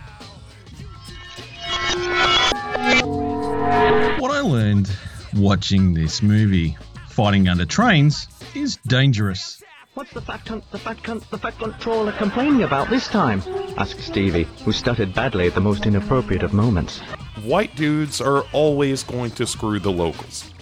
Learned 4.45 4.91
watching 5.35 5.95
this 5.95 6.23
movie, 6.23 6.77
fighting 7.09 7.49
under 7.49 7.65
trains, 7.65 8.29
is 8.55 8.77
dangerous. 8.87 9.63
What's 9.95 10.13
the 10.13 10.21
fat 10.21 10.45
cunt, 10.45 10.65
the 10.71 10.79
fat 10.79 10.99
cunt, 10.99 11.29
the 11.31 11.39
fat 11.39 11.59
controller 11.59 12.13
complaining 12.13 12.63
about 12.63 12.91
this 12.91 13.07
time? 13.09 13.43
asked 13.77 14.01
Stevie, 14.01 14.49
who 14.65 14.73
stuttered 14.73 15.15
badly 15.15 15.47
at 15.47 15.55
the 15.55 15.61
most 15.61 15.87
inappropriate 15.87 16.43
of 16.43 16.53
moments. 16.53 16.99
White 17.45 17.75
dudes 17.77 18.21
are 18.21 18.43
always 18.53 19.03
going 19.03 19.31
to 19.33 19.47
screw 19.47 19.79
the 19.79 19.93
locals. 19.93 20.53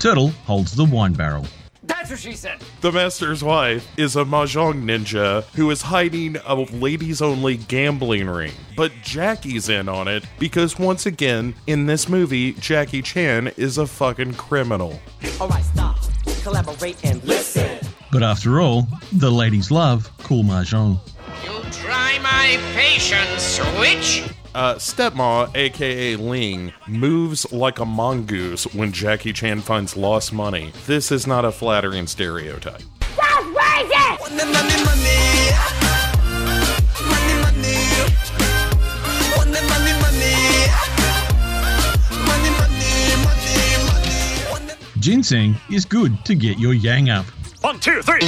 Turtle 0.00 0.30
holds 0.46 0.74
the 0.74 0.84
wine 0.86 1.12
barrel. 1.12 1.46
That's 1.82 2.08
what 2.08 2.18
she 2.18 2.32
said. 2.32 2.62
The 2.80 2.90
master's 2.90 3.44
wife 3.44 3.86
is 3.98 4.16
a 4.16 4.24
mahjong 4.24 4.82
ninja 4.82 5.44
who 5.54 5.70
is 5.70 5.82
hiding 5.82 6.38
a 6.46 6.54
ladies 6.54 7.20
only 7.20 7.58
gambling 7.58 8.26
ring. 8.30 8.54
But 8.78 8.92
Jackie's 9.02 9.68
in 9.68 9.90
on 9.90 10.08
it 10.08 10.24
because, 10.38 10.78
once 10.78 11.04
again, 11.04 11.54
in 11.66 11.84
this 11.84 12.08
movie, 12.08 12.54
Jackie 12.54 13.02
Chan 13.02 13.48
is 13.58 13.76
a 13.76 13.86
fucking 13.86 14.34
criminal. 14.34 14.98
Alright, 15.38 15.64
stop. 15.64 15.98
Collaborate 16.42 16.96
and 17.04 17.22
listen. 17.24 17.80
But 18.10 18.22
after 18.22 18.58
all, 18.58 18.88
the 19.12 19.30
ladies 19.30 19.70
love 19.70 20.10
cool 20.22 20.44
mahjong. 20.44 20.98
You 21.44 21.60
try 21.72 22.18
my 22.20 22.58
patience, 22.74 23.42
switch. 23.42 24.22
Uh, 24.52 24.74
Stepma, 24.74 25.54
aka 25.54 26.16
Ling, 26.16 26.72
moves 26.88 27.50
like 27.52 27.78
a 27.78 27.84
mongoose 27.84 28.64
when 28.74 28.90
Jackie 28.92 29.32
Chan 29.32 29.60
finds 29.60 29.96
lost 29.96 30.32
money. 30.32 30.72
This 30.86 31.12
is 31.12 31.26
not 31.26 31.44
a 31.44 31.52
flattering 31.52 32.06
stereotype. 32.06 32.82
That's 33.00 33.46
racist! 33.46 34.16
Ginseng 44.98 45.54
is 45.70 45.86
good 45.86 46.24
to 46.26 46.34
get 46.34 46.58
your 46.58 46.74
yang 46.74 47.08
up. 47.08 47.24
One, 47.62 47.80
two, 47.80 48.02
three. 48.02 48.20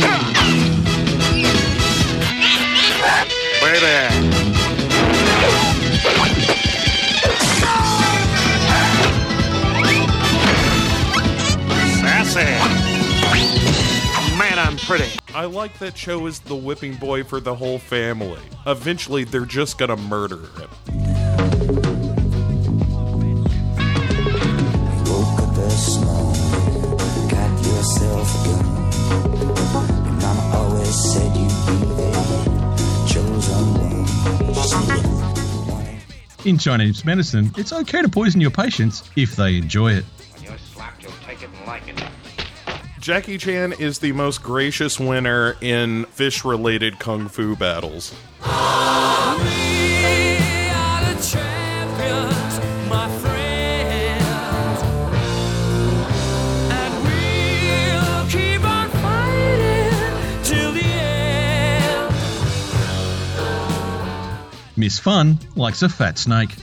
Wait 3.62 4.31
pretty. 14.84 15.18
I 15.34 15.44
like 15.44 15.78
that 15.78 15.94
Cho 15.94 16.26
is 16.26 16.40
the 16.40 16.56
whipping 16.56 16.94
boy 16.96 17.24
for 17.24 17.40
the 17.40 17.54
whole 17.54 17.78
family. 17.78 18.40
Eventually, 18.66 19.24
they're 19.24 19.44
just 19.46 19.78
gonna 19.78 19.96
murder 19.96 20.36
him. 20.36 20.68
Woke 25.06 25.40
up 25.40 25.54
this 25.54 25.98
morning, 26.02 27.28
got 27.28 27.58
yourself 27.64 28.34
a 28.34 28.48
gun. 28.48 28.64
Your 30.04 30.14
mama 30.20 30.56
always 30.56 31.12
said 31.12 31.36
you'd 31.36 31.48
be 31.66 31.76
the 31.94 32.10
chosen 33.08 33.74
one. 33.74 34.06
She 34.54 34.62
said, 34.68 36.46
In 36.46 36.58
Chinese 36.58 37.04
medicine, 37.04 37.50
it's 37.56 37.72
okay 37.72 38.02
to 38.02 38.08
poison 38.08 38.40
your 38.40 38.50
patients 38.50 39.08
if 39.16 39.36
they 39.36 39.56
enjoy 39.56 39.92
it. 39.92 40.04
When 40.34 40.44
you're 40.44 40.58
slapped, 40.58 41.02
you'll 41.02 41.12
take 41.26 41.42
it 41.42 41.50
and 41.56 41.66
like 41.66 41.86
it. 41.88 42.02
Jackie 43.02 43.36
Chan 43.36 43.72
is 43.80 43.98
the 43.98 44.12
most 44.12 44.44
gracious 44.44 45.00
winner 45.00 45.56
in 45.60 46.04
fish 46.04 46.44
related 46.44 47.00
kung 47.00 47.26
fu 47.26 47.56
battles. 47.56 48.14
Miss 64.76 65.00
Fun 65.00 65.40
likes 65.56 65.82
a 65.82 65.88
fat 65.88 66.18
snake. 66.18 66.54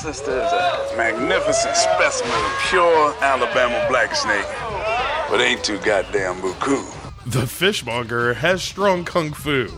Sister, 0.00 0.30
is 0.30 0.52
a 0.52 0.94
magnificent 0.96 1.76
specimen 1.76 2.32
of 2.32 2.58
pure 2.70 3.14
Alabama 3.20 3.84
black 3.90 4.16
snake. 4.16 4.46
But 5.28 5.42
ain't 5.42 5.62
too 5.62 5.78
goddamn 5.80 6.40
buku. 6.40 6.82
The 7.26 7.46
fishmonger 7.46 8.32
has 8.32 8.62
strong 8.62 9.04
kung 9.04 9.34
fu. 9.34 9.66
Do 9.66 9.72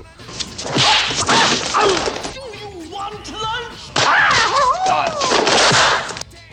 you 2.56 2.90
want 2.92 3.32
lunch? 3.32 3.90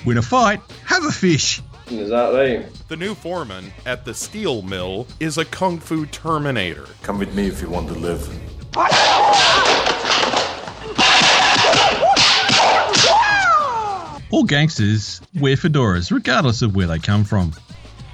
Win 0.04 0.18
a 0.18 0.24
fight, 0.24 0.62
have 0.86 1.06
a 1.06 1.12
fish. 1.12 1.62
Exactly. 1.92 2.66
The 2.88 2.98
new 2.98 3.14
foreman 3.14 3.72
at 3.86 4.04
the 4.04 4.16
steel 4.16 4.64
mill 4.64 5.06
is 5.20 5.38
a 5.38 5.46
kung 5.46 5.78
fu 5.78 6.08
terminator. 6.08 6.88
Come 7.04 7.20
with 7.20 7.36
me 7.36 7.46
if 7.48 7.62
you 7.62 7.70
want 7.70 7.88
to 7.90 7.94
live. 7.94 8.28
All 14.32 14.44
gangsters 14.44 15.22
wear 15.40 15.56
fedoras 15.56 16.12
regardless 16.12 16.62
of 16.62 16.76
where 16.76 16.88
they 16.88 17.00
come 17.00 17.24
from. 17.24 17.52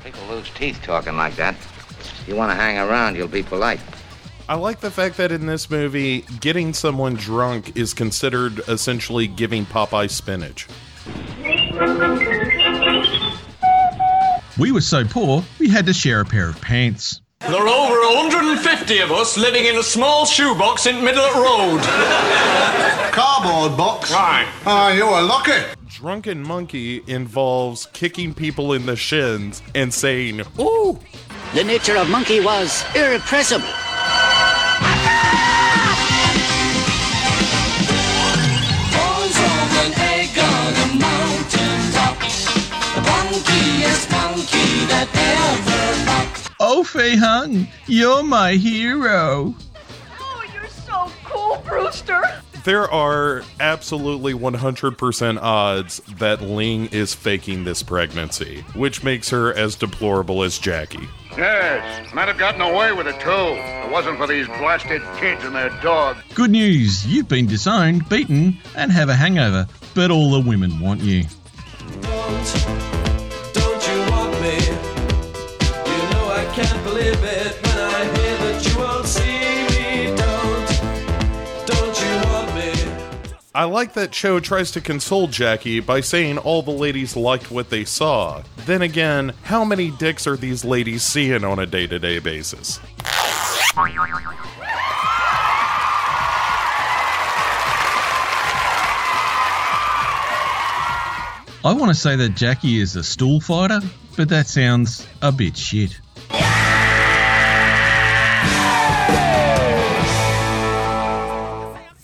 People 0.03 0.25
lose 0.27 0.50
teeth 0.51 0.79
talking 0.81 1.17
like 1.17 1.36
that. 1.36 1.55
If 1.55 2.25
you 2.27 2.36
want 2.36 2.51
to 2.51 2.55
hang 2.55 2.77
around, 2.77 3.15
you'll 3.15 3.27
be 3.27 3.43
polite. 3.43 3.81
I 4.48 4.55
like 4.55 4.79
the 4.79 4.91
fact 4.91 5.17
that 5.17 5.31
in 5.31 5.45
this 5.48 5.69
movie, 5.69 6.22
getting 6.39 6.74
someone 6.74 7.15
drunk 7.15 7.75
is 7.75 7.93
considered 7.93 8.60
essentially 8.67 9.27
giving 9.27 9.65
Popeye 9.65 10.10
spinach. 10.10 10.67
We 14.57 14.72
were 14.72 14.81
so 14.81 15.03
poor, 15.03 15.43
we 15.60 15.67
had 15.67 15.86
to 15.88 15.93
share 15.93 16.22
a 16.22 16.25
pair 16.25 16.48
of 16.48 16.62
pants. 16.62 17.22
There 17.41 17.55
are 17.55 17.67
over 17.67 18.15
150 18.15 19.00
of 19.00 19.12
us 19.12 19.38
living 19.38 19.65
in 19.65 19.75
a 19.77 19.84
small 19.84 20.25
shoebox 20.25 20.86
in 20.86 21.03
middle 21.03 21.29
road. 21.34 21.81
Cardboard 23.12 23.77
box? 23.77 24.12
Right. 24.12 24.48
Ah, 24.65 24.91
you're 24.93 25.22
lucky. 25.22 25.63
Drunken 25.96 26.44
Monkey 26.46 27.02
involves 27.08 27.86
kicking 27.94 28.34
people 28.34 28.74
in 28.74 28.86
the 28.86 28.98
shins 28.98 29.64
and 29.74 29.94
saying, 29.94 30.42
Ooh! 30.60 31.00
The 31.54 31.64
nature 31.64 31.96
of 31.96 32.10
monkey 32.10 32.42
was 32.42 32.84
irrepressible. 32.94 33.66
Falls 38.92 39.38
on 39.40 39.70
an 39.86 39.94
egg 39.96 40.38
on 40.38 40.74
a 40.84 41.00
mountain 41.00 41.92
top. 41.94 42.20
The 42.20 43.02
funkiest 43.08 44.12
monkey 44.12 44.86
that 44.92 45.08
ever 45.16 46.06
popped. 46.12 46.52
Oh, 46.60 46.84
Fei 46.84 47.16
Hung, 47.16 47.70
you're 47.88 48.22
my 48.22 48.56
hero. 48.56 49.56
Oh, 50.20 50.46
you're 50.54 50.68
so 50.68 51.10
cool, 51.24 51.64
Brewster. 51.66 52.22
There 52.65 52.91
are 52.91 53.43
absolutely 53.60 54.34
100% 54.34 55.39
odds 55.39 56.01
that 56.17 56.41
Ling 56.41 56.88
is 56.88 57.13
faking 57.13 57.63
this 57.63 57.84
pregnancy, 57.84 58.65
which 58.74 59.03
makes 59.03 59.29
her 59.29 59.53
as 59.53 59.75
deplorable 59.75 60.41
as 60.41 60.57
Jackie. 60.57 61.07
Yes, 61.38 62.12
might 62.12 62.27
have 62.27 62.39
gotten 62.39 62.62
away 62.62 62.91
with 62.91 63.05
it 63.05 63.19
too. 63.19 63.29
If 63.29 63.86
it 63.86 63.91
wasn't 63.91 64.17
for 64.17 64.25
these 64.25 64.47
blasted 64.47 65.04
kids 65.17 65.43
and 65.43 65.54
their 65.54 65.69
dog. 65.82 66.17
Good 66.34 66.49
news, 66.49 67.06
you've 67.06 67.28
been 67.28 67.45
disowned, 67.45 68.10
beaten, 68.10 68.58
and 68.75 68.91
have 68.91 69.10
a 69.10 69.15
hangover, 69.15 69.67
but 69.93 70.10
all 70.10 70.32
the 70.32 70.49
women 70.49 70.80
want 70.80 71.01
you. 71.01 71.25
I 83.56 83.63
like 83.63 83.94
that 83.94 84.12
Cho 84.12 84.41
tries 84.41 84.72
to 84.72 84.82
console 84.82 85.28
Jackie 85.28 85.80
by 85.80 86.02
saying 86.02 86.39
all 86.39 86.62
the 86.62 86.72
ladies 86.72 87.15
liked 87.15 87.50
what 87.50 87.70
they 87.70 87.86
saw. 87.86 88.44
Then 88.65 88.82
again, 88.82 89.32
how 89.44 89.63
many 89.63 89.91
dicks 89.91 90.28
are 90.28 90.36
these 90.36 90.65
ladies 90.65 91.04
seeing 91.04 91.46
on 91.46 91.58
a 91.60 91.65
day 91.65 91.88
to 91.88 91.98
day 91.98 92.20
basis? 92.20 92.82
I 101.63 101.72
want 101.72 101.88
to 101.88 101.96
say 101.96 102.18
that 102.18 102.36
Jackie 102.36 102.82
is 102.82 102.98
a 102.98 103.04
stool 103.06 103.39
fighter, 103.39 103.80
but 104.18 104.28
that 104.28 104.48
sounds 104.48 105.08
a 105.22 105.32
bit 105.32 105.56
shit. 105.56 105.98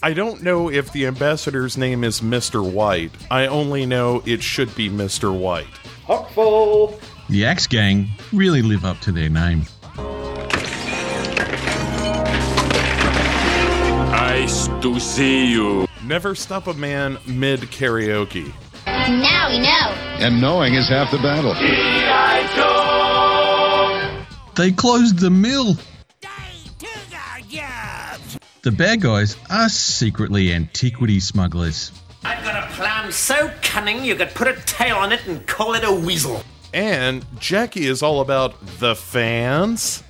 I 0.04 0.14
don't 0.14 0.42
know 0.42 0.68
if 0.72 0.92
the 0.92 1.06
ambassador's 1.06 1.78
name 1.78 2.04
is 2.04 2.22
Mr. 2.22 2.68
White. 2.68 3.12
I 3.30 3.46
only 3.46 3.86
know 3.86 4.24
it 4.26 4.42
should 4.42 4.74
be 4.74 4.90
Mr. 4.90 5.32
White. 5.38 5.68
Hopeful. 6.06 7.00
The 7.30 7.46
Axe 7.46 7.68
Gang 7.68 8.08
really 8.34 8.64
live 8.64 8.84
up 8.84 9.00
to 9.02 9.12
their 9.12 9.30
name. 9.30 9.62
Nice 14.10 14.68
to 14.82 15.00
see 15.00 15.46
you. 15.52 15.86
Never 16.04 16.34
stop 16.34 16.66
a 16.66 16.74
man 16.74 17.20
mid 17.28 17.60
karaoke. 17.60 18.52
Now 18.88 19.50
we 19.52 19.60
know. 19.60 20.26
And 20.26 20.42
knowing 20.42 20.74
is 20.74 20.90
half 20.90 21.12
the 21.12 21.18
battle. 21.20 21.54
They 24.56 24.72
closed 24.72 25.20
the 25.20 25.30
mill. 25.30 25.76
The 28.64 28.72
bad 28.72 29.02
guys 29.02 29.38
are 29.50 29.70
secretly 29.70 30.54
antiquity 30.54 31.20
smugglers. 31.20 31.92
I've 32.24 32.44
got 32.44 32.64
a 32.64 32.72
plan 32.76 33.12
so 33.12 33.52
cunning 33.64 34.06
you 34.06 34.14
could 34.14 34.36
put 34.36 34.48
a 34.48 34.54
tail 34.68 34.98
on 34.98 35.12
it 35.12 35.26
and 35.26 35.48
call 35.48 35.74
it 35.74 35.84
a 35.84 35.92
weasel. 35.92 36.44
And 36.72 37.26
Jackie 37.40 37.88
is 37.88 38.04
all 38.04 38.22
about 38.22 38.54
the 38.78 38.96
fans. 38.96 40.04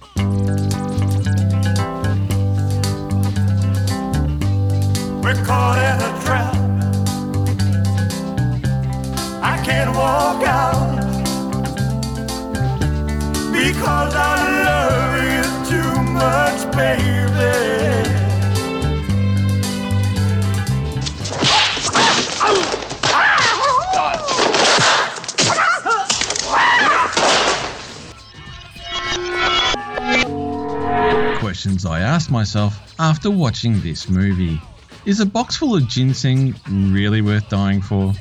Questions 31.72 31.86
I 31.86 32.02
asked 32.02 32.30
myself 32.30 32.94
after 33.00 33.32
watching 33.32 33.80
this 33.80 34.10
movie. 34.10 34.60
Is 35.06 35.22
a 35.22 35.26
box 35.26 35.56
full 35.56 35.74
of 35.74 35.88
ginseng 35.88 36.54
really 36.68 37.22
worth 37.22 37.48
dying 37.48 37.82
for? 37.82 38.14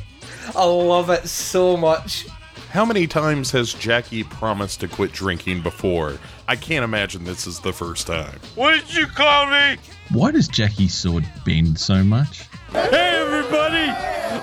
I 0.55 0.65
love 0.65 1.11
it 1.11 1.27
so 1.27 1.77
much. 1.77 2.29
How 2.71 2.85
many 2.85 3.09
times 3.09 3.51
has 3.51 3.75
Jackie 3.75 4.23
promised 4.23 4.79
to 4.81 4.89
quit 4.89 5.11
drinking 5.11 5.63
before? 5.63 6.21
I 6.47 6.55
can't 6.55 6.85
imagine 6.85 7.25
this 7.25 7.49
is 7.49 7.59
the 7.59 7.73
first 7.73 8.07
time. 8.07 8.39
What 8.55 8.79
did 8.79 8.95
you 8.95 9.09
call 9.09 9.47
me? 9.47 9.79
Why 10.13 10.31
does 10.31 10.47
Jackie's 10.47 10.95
sword 10.95 11.29
bend 11.45 11.77
so 11.77 12.05
much? 12.05 12.43
Hey, 12.71 13.19
everybody! 13.21 13.91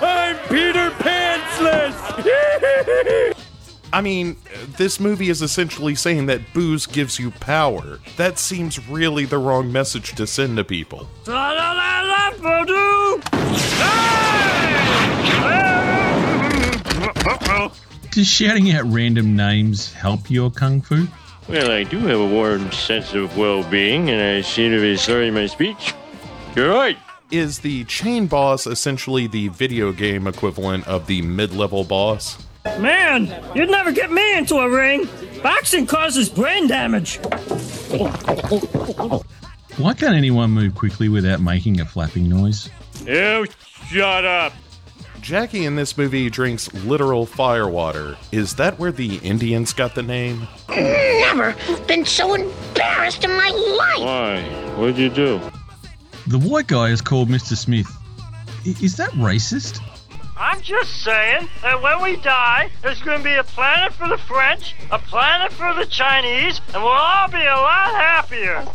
I'm 0.04 0.36
Peter 0.50 0.89
Pantsless! 1.00 1.96
I 3.93 4.02
mean, 4.02 4.36
this 4.78 5.00
movie 5.00 5.30
is 5.30 5.41
essentially 5.41 5.95
saying 5.95 6.26
that 6.26 6.41
booze 6.54 6.86
gives 6.86 7.19
you 7.19 7.32
power. 7.32 8.00
That 8.17 8.38
seems 8.38 8.86
really 8.89 9.26
the 9.26 9.38
wrong 9.38 9.71
message 9.71 10.13
to 10.15 10.28
send 10.28 10.58
to 10.58 10.63
people. 10.63 11.08
Does 18.12 18.28
shouting 18.28 18.71
out 18.71 18.86
random 18.86 19.36
names 19.36 19.93
help 19.93 20.30
your 20.30 20.52
kung 20.52 20.82
fu? 20.82 21.08
Well, 21.47 21.71
I 21.71 21.84
do 21.84 22.00
have 22.00 22.19
a 22.19 22.28
warm 22.28 22.71
sense 22.73 23.13
of 23.13 23.38
well 23.38 23.63
being, 23.63 24.10
and 24.10 24.21
I 24.21 24.41
seem 24.41 24.71
to 24.71 24.82
be 24.82 24.97
starting 24.97 25.34
my 25.34 25.45
speech. 25.45 25.93
You're 26.56 26.73
right. 26.73 26.97
Is 27.32 27.60
the 27.60 27.86
chain 27.86 28.28
boss 28.28 28.67
essentially 28.67 29.28
the 29.28 29.47
video 29.50 29.91
game 29.91 30.28
equivalent 30.28 30.88
of 30.88 31.08
the 31.08 31.21
mid 31.21 31.54
level 31.54 31.84
boss? 31.84 32.38
Man, 32.80 33.34
you'd 33.56 33.69
never 33.71 33.91
get 33.91 34.12
me 34.12 34.38
into 34.38 34.56
a 34.58 34.69
ring. 34.69 35.08
Boxing 35.41 35.86
causes 35.88 36.30
brain 36.30 36.67
damage. 36.67 37.17
Why 39.77 39.93
can't 39.93 40.15
anyone 40.15 40.51
move 40.51 40.75
quickly 40.75 41.10
without 41.10 41.41
making 41.41 41.80
a 41.80 41.86
flapping 41.86 42.27
noise? 42.30 42.69
You 43.06 43.45
shut 43.88 44.25
up. 44.25 44.53
Jackie 45.21 45.65
in 45.65 45.75
this 45.75 45.97
movie 45.97 46.30
drinks 46.30 46.71
literal 46.86 47.25
firewater. 47.25 48.15
Is 48.32 48.56
that 48.56 48.77
where 48.80 48.91
the 48.91 49.17
Indians 49.17 49.73
got 49.73 49.93
the 49.95 50.03
name? 50.03 50.47
Never 50.69 51.56
been 51.88 52.06
so 52.06 52.34
embarrassed 52.34 53.23
in 53.23 53.32
my 53.32 53.49
life. 53.49 53.99
Why? 54.06 54.41
What'd 54.77 54.97
you 54.97 55.10
do? 55.10 55.39
The 56.27 56.39
white 56.39 56.67
guy 56.67 56.89
is 56.89 57.01
called 57.01 57.30
Mr. 57.30 57.56
Smith. 57.58 57.88
I- 58.65 58.75
Is 58.82 58.95
that 58.97 59.10
racist? 59.12 59.80
I'm 60.39 60.62
just 60.62 61.04
saying 61.04 61.50
that 61.63 61.82
when 61.82 62.02
we 62.04 62.15
die, 62.17 62.69
there's 62.84 63.02
going 63.02 63.17
to 63.17 63.23
be 63.23 63.34
a 63.34 63.43
planet 63.43 63.91
for 63.93 64.08
the 64.08 64.17
French, 64.19 64.76
a 64.91 65.00
planet 65.00 65.52
for 65.52 65.73
the 65.73 65.86
Chinese, 65.86 66.62
and 66.73 66.84
we'll 66.84 66.91
all 66.91 67.28
be 67.28 67.38
a 67.41 67.56
lot 67.56 67.89
happier. 67.95 68.65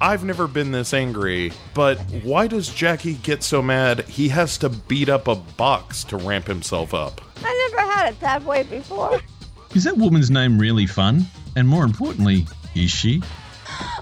I've 0.00 0.24
never 0.24 0.48
been 0.48 0.72
this 0.72 0.92
angry, 0.92 1.52
but 1.74 1.98
why 2.22 2.46
does 2.48 2.68
Jackie 2.68 3.14
get 3.14 3.42
so 3.42 3.62
mad 3.62 4.08
he 4.08 4.28
has 4.30 4.58
to 4.58 4.68
beat 4.70 5.08
up 5.08 5.28
a 5.28 5.36
box 5.36 6.02
to 6.04 6.16
ramp 6.16 6.46
himself 6.46 6.94
up? 6.94 7.20
I 7.44 7.70
never 7.70 7.92
had 7.92 8.12
it 8.12 8.20
that 8.20 8.42
way 8.42 8.64
before. 8.64 9.20
Is 9.74 9.84
that 9.84 9.96
woman's 9.96 10.30
name 10.30 10.58
really 10.58 10.86
fun? 10.86 11.26
And 11.54 11.68
more 11.68 11.84
importantly, 11.84 12.46
is 12.74 12.90
she? 12.90 13.22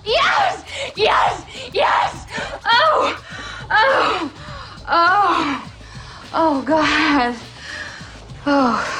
Yes! 0.04 0.64
Yes! 0.96 1.44
Yes! 1.74 2.26
Oh! 2.64 3.24
Oh! 3.70 4.32
Oh! 4.88 5.72
Oh, 6.32 6.62
God. 6.62 7.34
Oh. 8.46 8.94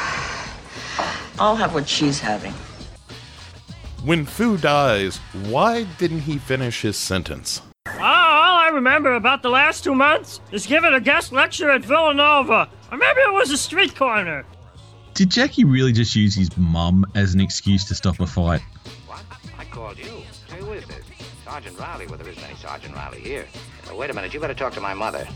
I'll 1.38 1.56
have 1.56 1.74
what 1.74 1.88
she's 1.88 2.18
having. 2.20 2.52
When 4.04 4.24
Fu 4.24 4.56
dies, 4.56 5.18
why 5.46 5.84
didn't 5.98 6.20
he 6.20 6.38
finish 6.38 6.82
his 6.82 6.96
sentence? 6.96 7.62
Oh, 7.86 8.00
all 8.00 8.58
I 8.58 8.70
remember 8.72 9.14
about 9.14 9.42
the 9.42 9.50
last 9.50 9.84
two 9.84 9.94
months 9.94 10.40
is 10.52 10.66
giving 10.66 10.94
a 10.94 11.00
guest 11.00 11.32
lecture 11.32 11.70
at 11.70 11.84
Villanova. 11.84 12.68
Or 12.90 12.98
maybe 12.98 13.20
it 13.20 13.32
was 13.32 13.50
a 13.50 13.58
street 13.58 13.94
corner. 13.94 14.44
Did 15.14 15.30
Jackie 15.30 15.64
really 15.64 15.92
just 15.92 16.14
use 16.14 16.34
his 16.34 16.56
mum 16.56 17.04
as 17.14 17.34
an 17.34 17.40
excuse 17.40 17.84
to 17.86 17.94
stop 17.94 18.20
a 18.20 18.26
fight? 18.26 18.62
What? 19.06 19.22
I 19.58 19.64
called 19.64 19.98
you. 19.98 20.22
Who 20.56 20.72
is 20.72 20.84
this? 20.86 21.04
Sergeant 21.44 21.78
Riley, 21.78 22.06
well, 22.06 22.18
there 22.18 22.28
isn't 22.28 22.44
any 22.44 22.54
Sergeant 22.56 22.94
Riley 22.94 23.20
here. 23.20 23.46
Wait 23.92 24.10
a 24.10 24.14
minute, 24.14 24.32
you 24.32 24.40
better 24.40 24.54
talk 24.54 24.72
to 24.74 24.80
my 24.80 24.94
mother. 24.94 25.26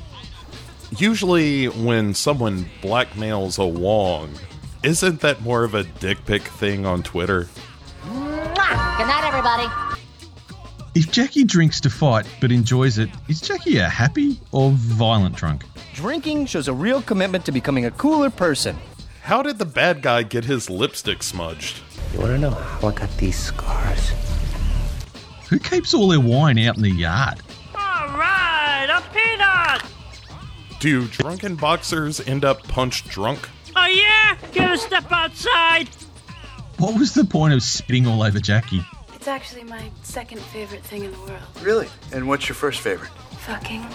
Usually, 0.98 1.66
when 1.66 2.12
someone 2.12 2.66
blackmails 2.82 3.58
a 3.58 3.66
Wong, 3.66 4.34
isn't 4.82 5.20
that 5.20 5.40
more 5.40 5.64
of 5.64 5.74
a 5.74 5.84
dick 5.84 6.24
pic 6.26 6.42
thing 6.42 6.84
on 6.84 7.02
Twitter? 7.02 7.48
Good 8.04 9.06
night, 9.06 9.24
everybody. 9.24 9.98
If 10.94 11.10
Jackie 11.10 11.44
drinks 11.44 11.80
to 11.80 11.90
fight 11.90 12.26
but 12.42 12.52
enjoys 12.52 12.98
it, 12.98 13.08
is 13.26 13.40
Jackie 13.40 13.78
a 13.78 13.88
happy 13.88 14.38
or 14.52 14.72
violent 14.72 15.34
drunk? 15.34 15.64
Drinking 15.94 16.44
shows 16.44 16.68
a 16.68 16.74
real 16.74 17.00
commitment 17.00 17.46
to 17.46 17.52
becoming 17.52 17.86
a 17.86 17.90
cooler 17.90 18.28
person. 18.28 18.76
How 19.22 19.42
did 19.42 19.58
the 19.58 19.64
bad 19.64 20.02
guy 20.02 20.24
get 20.24 20.44
his 20.44 20.68
lipstick 20.68 21.22
smudged? 21.22 21.80
You 22.12 22.18
want 22.18 22.32
to 22.32 22.38
know 22.38 22.50
how 22.50 22.88
I 22.88 22.92
got 22.92 23.16
these 23.16 23.38
scars? 23.38 24.12
Who 25.48 25.58
keeps 25.58 25.94
all 25.94 26.08
their 26.08 26.20
wine 26.20 26.58
out 26.58 26.76
in 26.76 26.82
the 26.82 26.90
yard? 26.90 27.40
Do 30.82 31.06
drunken 31.06 31.54
boxers 31.54 32.18
end 32.18 32.44
up 32.44 32.60
punch 32.64 33.04
drunk? 33.04 33.48
Oh, 33.76 33.86
yeah? 33.86 34.36
Get 34.50 34.72
a 34.72 34.76
step 34.76 35.12
outside. 35.12 35.88
What 36.78 36.98
was 36.98 37.14
the 37.14 37.24
point 37.24 37.54
of 37.54 37.62
spitting 37.62 38.04
all 38.04 38.20
over 38.24 38.40
Jackie? 38.40 38.84
It's 39.14 39.28
actually 39.28 39.62
my 39.62 39.92
second 40.02 40.40
favorite 40.40 40.82
thing 40.82 41.04
in 41.04 41.12
the 41.12 41.18
world. 41.18 41.42
Really? 41.60 41.86
And 42.12 42.26
what's 42.26 42.48
your 42.48 42.56
first 42.56 42.80
favorite? 42.80 43.12
Fucking. 43.46 43.86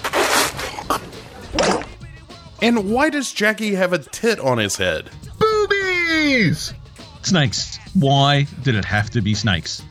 And 2.61 2.89
why 2.89 3.09
does 3.09 3.33
Jackie 3.33 3.75
have 3.75 3.91
a 3.91 3.97
tit 3.97 4.39
on 4.39 4.57
his 4.57 4.77
head? 4.77 5.09
Boobies! 5.39 6.73
Snakes. 7.21 7.79
Why 7.95 8.47
did 8.63 8.75
it 8.75 8.85
have 8.85 9.09
to 9.09 9.19
be 9.19 9.33
snakes? 9.33 9.83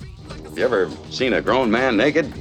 Have 0.45 0.57
you 0.57 0.65
ever 0.65 0.91
seen 1.11 1.35
a 1.35 1.43
grown 1.43 1.71
man 1.71 1.99
naked? 1.99 2.33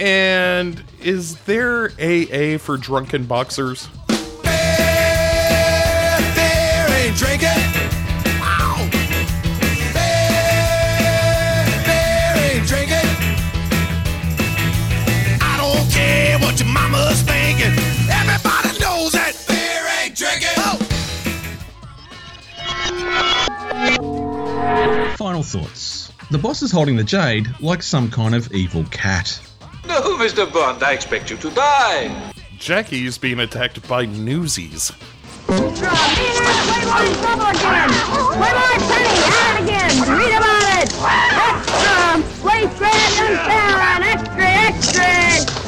And 0.00 0.82
is 1.06 1.36
there 1.44 1.92
AA 2.00 2.58
for 2.58 2.76
drunken 2.76 3.26
boxers? 3.26 3.88
Final 25.16 25.42
thoughts. 25.44 26.12
The 26.32 26.38
boss 26.38 26.62
is 26.62 26.72
holding 26.72 26.96
the 26.96 27.04
jade 27.04 27.46
like 27.60 27.84
some 27.84 28.10
kind 28.10 28.34
of 28.34 28.52
evil 28.52 28.84
cat. 28.90 29.40
No, 30.06 30.16
Mr. 30.16 30.46
Bond, 30.50 30.84
I 30.84 30.92
expect 30.92 31.30
you 31.30 31.36
to 31.38 31.50
die. 31.50 32.32
Jackie's 32.58 33.18
being 33.18 33.40
attacked 33.40 33.86
by 33.88 34.04
newsies. 34.04 34.92
Playboy 35.46 35.66
trouble 35.66 37.50
again! 37.50 37.90
Playboy 38.38 38.78
Penny, 38.86 39.18
at 39.34 39.58
it 39.58 39.64
again! 39.64 39.90
Read 40.06 40.34
about 40.38 40.62
it! 40.78 40.94
Extra! 41.42 42.22
Place 42.40 42.70
Brandon 42.78 43.34
Farron! 43.46 44.02
Extra, 44.04 44.46
extra! 44.46 45.10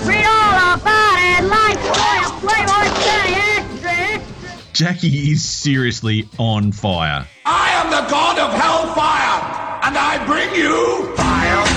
Read 0.07 0.25
all 0.25 0.75
about 0.79 1.19
it! 1.19 1.43
Like 1.43 1.79
Playboy 1.91 2.39
Playboy 2.47 2.87
Penny! 2.95 3.35
Extra, 3.59 3.91
extra! 3.91 4.73
Jackie 4.73 5.33
is 5.33 5.45
seriously 5.45 6.29
on 6.39 6.71
fire. 6.71 7.27
I 7.45 7.71
am 7.71 7.91
the 7.91 8.09
god 8.09 8.39
of 8.39 8.53
hellfire, 8.53 9.83
and 9.83 9.99
I 9.99 10.25
bring 10.27 10.55
you 10.55 11.13
fire. 11.17 11.68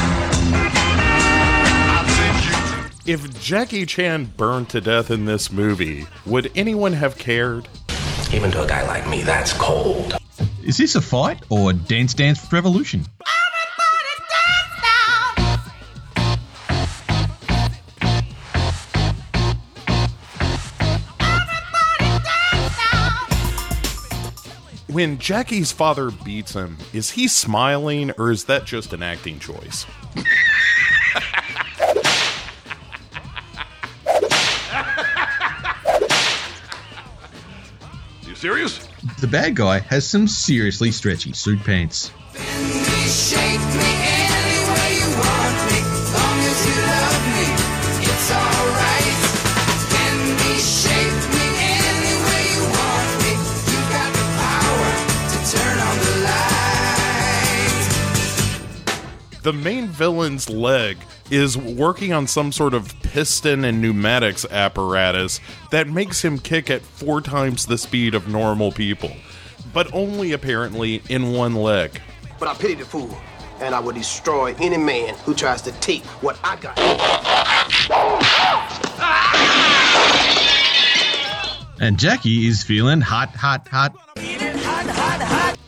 If 3.03 3.41
Jackie 3.41 3.87
Chan 3.87 4.25
burned 4.37 4.69
to 4.69 4.79
death 4.79 5.09
in 5.09 5.25
this 5.25 5.51
movie, 5.51 6.05
would 6.23 6.51
anyone 6.55 6.93
have 6.93 7.17
cared? 7.17 7.67
Even 8.31 8.51
to 8.51 8.61
a 8.61 8.67
guy 8.67 8.85
like 8.85 9.09
me, 9.09 9.23
that's 9.23 9.53
cold. 9.53 10.13
Is 10.63 10.77
this 10.77 10.93
a 10.93 11.01
fight 11.01 11.43
or 11.49 11.73
Dance 11.73 12.13
Dance 12.13 12.53
Revolution? 12.53 13.05
When 24.87 25.17
Jackie's 25.17 25.71
father 25.71 26.11
beats 26.11 26.53
him, 26.53 26.77
is 26.93 27.09
he 27.09 27.27
smiling 27.27 28.11
or 28.19 28.29
is 28.29 28.43
that 28.43 28.65
just 28.65 28.93
an 28.93 29.01
acting 29.01 29.39
choice? 29.39 29.87
serious? 38.41 38.87
The 39.19 39.27
bad 39.27 39.55
guy 39.55 39.79
has 39.79 40.05
some 40.07 40.27
seriously 40.27 40.91
stretchy 40.91 41.31
suit 41.31 41.59
pants. 41.63 42.11
Shape 43.05 43.61
me 43.77 43.91
any 44.17 44.59
way 44.65 44.97
you 44.97 45.09
want 45.13 45.57
me, 45.69 45.77
long 46.09 46.39
as 46.49 46.59
you 46.65 46.73
love 46.81 47.21
me, 47.37 47.45
it's 48.01 48.31
alright. 48.33 49.17
Can 49.93 50.17
be 50.41 50.57
shape 50.57 51.21
me 51.37 51.45
any 51.85 52.15
way 52.25 52.41
you 52.57 52.63
want 52.65 53.13
me. 53.21 53.31
You 53.69 53.79
got 53.93 54.09
the 54.09 54.25
power 54.41 54.89
to 55.29 55.37
turn 55.53 55.77
on 55.77 55.97
the 56.01 56.15
light. 56.25 57.85
The 59.43 59.53
main 59.53 59.85
villain's 59.87 60.49
leg 60.49 60.97
is 61.31 61.57
working 61.57 62.11
on 62.11 62.27
some 62.27 62.51
sort 62.51 62.73
of 62.73 62.93
piston 63.01 63.63
and 63.63 63.81
pneumatics 63.81 64.45
apparatus 64.51 65.39
that 65.71 65.87
makes 65.87 66.23
him 66.23 66.37
kick 66.37 66.69
at 66.69 66.81
four 66.81 67.21
times 67.21 67.65
the 67.65 67.77
speed 67.77 68.13
of 68.13 68.27
normal 68.27 68.71
people, 68.71 69.11
but 69.73 69.91
only 69.93 70.33
apparently 70.33 71.01
in 71.07 71.31
one 71.31 71.55
leg. 71.55 72.01
But 72.37 72.49
I 72.49 72.53
pity 72.55 72.73
the 72.75 72.85
fool, 72.85 73.17
and 73.61 73.73
I 73.73 73.79
will 73.79 73.93
destroy 73.93 74.53
any 74.59 74.77
man 74.77 75.15
who 75.23 75.33
tries 75.33 75.61
to 75.63 75.71
take 75.79 76.03
what 76.21 76.37
I 76.43 76.57
got. 76.57 76.77
And 81.79 81.97
Jackie 81.97 82.45
is 82.45 82.61
feeling 82.61 83.01
hot, 83.01 83.29
hot, 83.29 83.67
hot. 83.69 83.95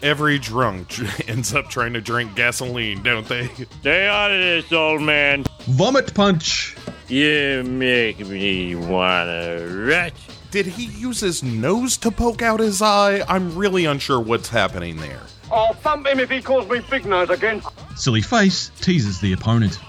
Every 0.01 0.37
drunk 0.37 0.95
ends 1.29 1.53
up 1.53 1.69
trying 1.69 1.93
to 1.93 2.01
drink 2.01 2.35
gasoline, 2.35 3.01
don't 3.03 3.27
they? 3.27 3.47
Stay 3.79 4.07
out 4.07 4.31
of 4.31 4.37
this, 4.37 4.71
old 4.71 5.01
man. 5.01 5.45
Vomit 5.61 6.13
punch. 6.13 6.75
You 7.07 7.63
make 7.65 8.19
me 8.19 8.75
wanna 8.75 9.65
retch. 9.67 10.13
Did 10.51 10.65
he 10.65 10.85
use 10.85 11.19
his 11.19 11.41
nose 11.41 11.97
to 11.97 12.11
poke 12.11 12.41
out 12.41 12.59
his 12.59 12.81
eye? 12.81 13.23
I'm 13.27 13.55
really 13.55 13.85
unsure 13.85 14.19
what's 14.19 14.49
happening 14.49 14.97
there. 14.97 15.21
I'll 15.51 15.73
thump 15.73 16.07
him 16.07 16.19
if 16.19 16.29
he 16.29 16.41
calls 16.41 16.67
me 16.69 16.79
Big 16.89 17.05
Nose 17.05 17.29
again. 17.29 17.61
Silly 17.95 18.21
face 18.21 18.69
teases 18.81 19.19
the 19.19 19.33
opponent. 19.33 19.79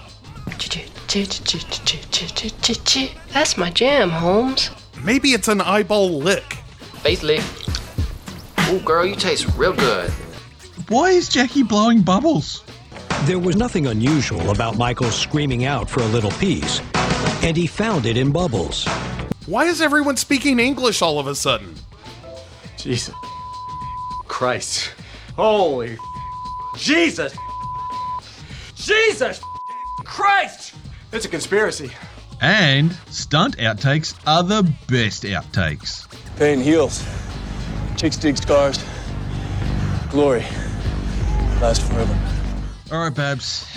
That's 3.33 3.57
my 3.57 3.69
jam, 3.69 4.09
Holmes. 4.09 4.69
Maybe 5.03 5.29
it's 5.33 5.47
an 5.47 5.61
eyeball 5.61 6.19
lick. 6.19 6.53
Face 7.03 7.23
lick. 7.23 7.41
Ooh, 8.69 8.79
girl, 8.79 9.05
you 9.05 9.15
taste 9.15 9.47
real 9.55 9.73
good. 9.73 10.09
Why 10.89 11.11
is 11.11 11.29
Jackie 11.29 11.63
blowing 11.63 12.01
bubbles? 12.01 12.63
There 13.25 13.39
was 13.39 13.55
nothing 13.55 13.87
unusual 13.87 14.51
about 14.51 14.77
Michael 14.77 15.09
screaming 15.11 15.65
out 15.65 15.89
for 15.89 16.01
a 16.01 16.07
little 16.07 16.31
piece, 16.31 16.81
and 17.43 17.55
he 17.55 17.67
found 17.67 18.05
it 18.05 18.17
in 18.17 18.31
Bubbles. 18.31 18.87
Why 19.45 19.65
is 19.65 19.81
everyone 19.81 20.17
speaking 20.17 20.59
English 20.59 21.01
all 21.01 21.19
of 21.19 21.27
a 21.27 21.35
sudden? 21.35 21.75
Jesus 22.77 23.13
Christ. 24.27 24.91
Holy 25.35 25.97
Jesus. 26.77 27.35
Jesus 28.75 29.41
Christ. 30.03 30.75
It's 31.11 31.25
a 31.25 31.29
conspiracy. 31.29 31.91
And 32.41 32.95
stunt 33.09 33.57
outtakes 33.57 34.13
are 34.27 34.43
the 34.43 34.63
best 34.87 35.23
outtakes. 35.23 36.07
Pain 36.37 36.59
heals. 36.59 37.03
Chicks 38.05 38.17
dig 38.17 38.37
scars. 38.37 38.85
Glory. 40.11 40.41
Last 41.59 41.81
forever. 41.81 42.15
All 42.91 42.99
right, 42.99 43.11
Babs. 43.11 43.67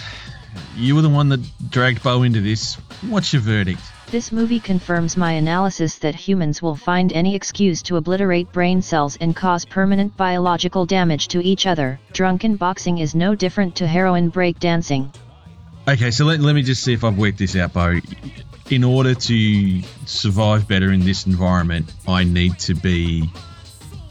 You 0.76 0.96
were 0.96 1.00
the 1.00 1.08
one 1.08 1.30
that 1.30 1.40
dragged 1.70 2.02
Bo 2.02 2.24
into 2.24 2.42
this. 2.42 2.74
What's 3.08 3.32
your 3.32 3.40
verdict? 3.40 3.80
This 4.10 4.30
movie 4.30 4.60
confirms 4.60 5.16
my 5.16 5.32
analysis 5.32 5.96
that 6.00 6.14
humans 6.14 6.60
will 6.60 6.76
find 6.76 7.10
any 7.14 7.34
excuse 7.34 7.80
to 7.84 7.96
obliterate 7.96 8.52
brain 8.52 8.82
cells 8.82 9.16
and 9.18 9.34
cause 9.34 9.64
permanent 9.64 10.14
biological 10.18 10.84
damage 10.84 11.28
to 11.28 11.42
each 11.42 11.64
other. 11.64 11.98
Drunken 12.12 12.56
boxing 12.56 12.98
is 12.98 13.14
no 13.14 13.34
different 13.34 13.76
to 13.76 13.86
heroin 13.86 14.30
breakdancing. 14.30 15.08
Okay, 15.88 16.10
so 16.10 16.26
let, 16.26 16.40
let 16.40 16.54
me 16.54 16.60
just 16.60 16.84
see 16.84 16.92
if 16.92 17.02
I've 17.02 17.16
worked 17.16 17.38
this 17.38 17.56
out, 17.56 17.72
Bo. 17.72 17.98
In 18.68 18.84
order 18.84 19.14
to 19.14 19.82
survive 20.04 20.68
better 20.68 20.92
in 20.92 21.00
this 21.00 21.24
environment, 21.24 21.90
I 22.06 22.24
need 22.24 22.58
to 22.58 22.74
be 22.74 23.30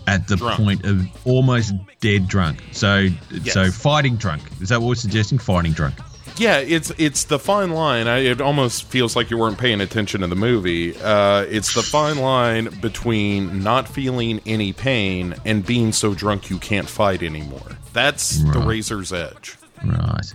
at 0.08 0.28
the 0.28 0.36
Drunk. 0.38 0.58
point 0.58 0.86
of 0.86 1.06
almost 1.26 1.74
dead 2.00 2.28
drunk. 2.28 2.64
So, 2.72 3.10
Yes. 3.32 3.54
so 3.54 3.70
fighting 3.72 4.16
drunk. 4.16 4.42
Is 4.62 4.70
that 4.70 4.82
what 4.82 4.88
we're 4.88 4.96
suggesting? 4.96 5.38
Fighting 5.38 5.74
drunk. 5.74 5.96
Yeah, 6.38 6.58
it's 6.60 6.92
it's 7.00 7.24
the 7.24 7.40
fine 7.40 7.72
line. 7.72 8.08
I, 8.08 8.20
it 8.20 8.42
almost 8.42 8.84
feels 8.84 9.16
like 9.16 9.32
you 9.32 9.38
weren't 9.40 9.58
paying 9.58 9.82
attention 9.82 10.22
to 10.22 10.28
the 10.28 10.36
movie. 10.36 10.96
Uh, 10.96 11.42
it's 11.50 11.74
the 11.74 11.82
fine 11.82 12.18
line 12.20 12.70
between 12.80 13.64
not 13.64 13.88
feeling 13.88 14.40
any 14.46 14.72
pain 14.72 15.34
and 15.46 15.66
being 15.66 15.92
so 15.92 16.14
drunk 16.14 16.52
you 16.52 16.60
can't 16.60 16.88
fight 16.88 17.24
anymore. 17.24 17.68
That's 17.94 18.38
the 18.44 18.60
razor's 18.60 19.12
edge. 19.12 19.58
Right. 19.84 20.34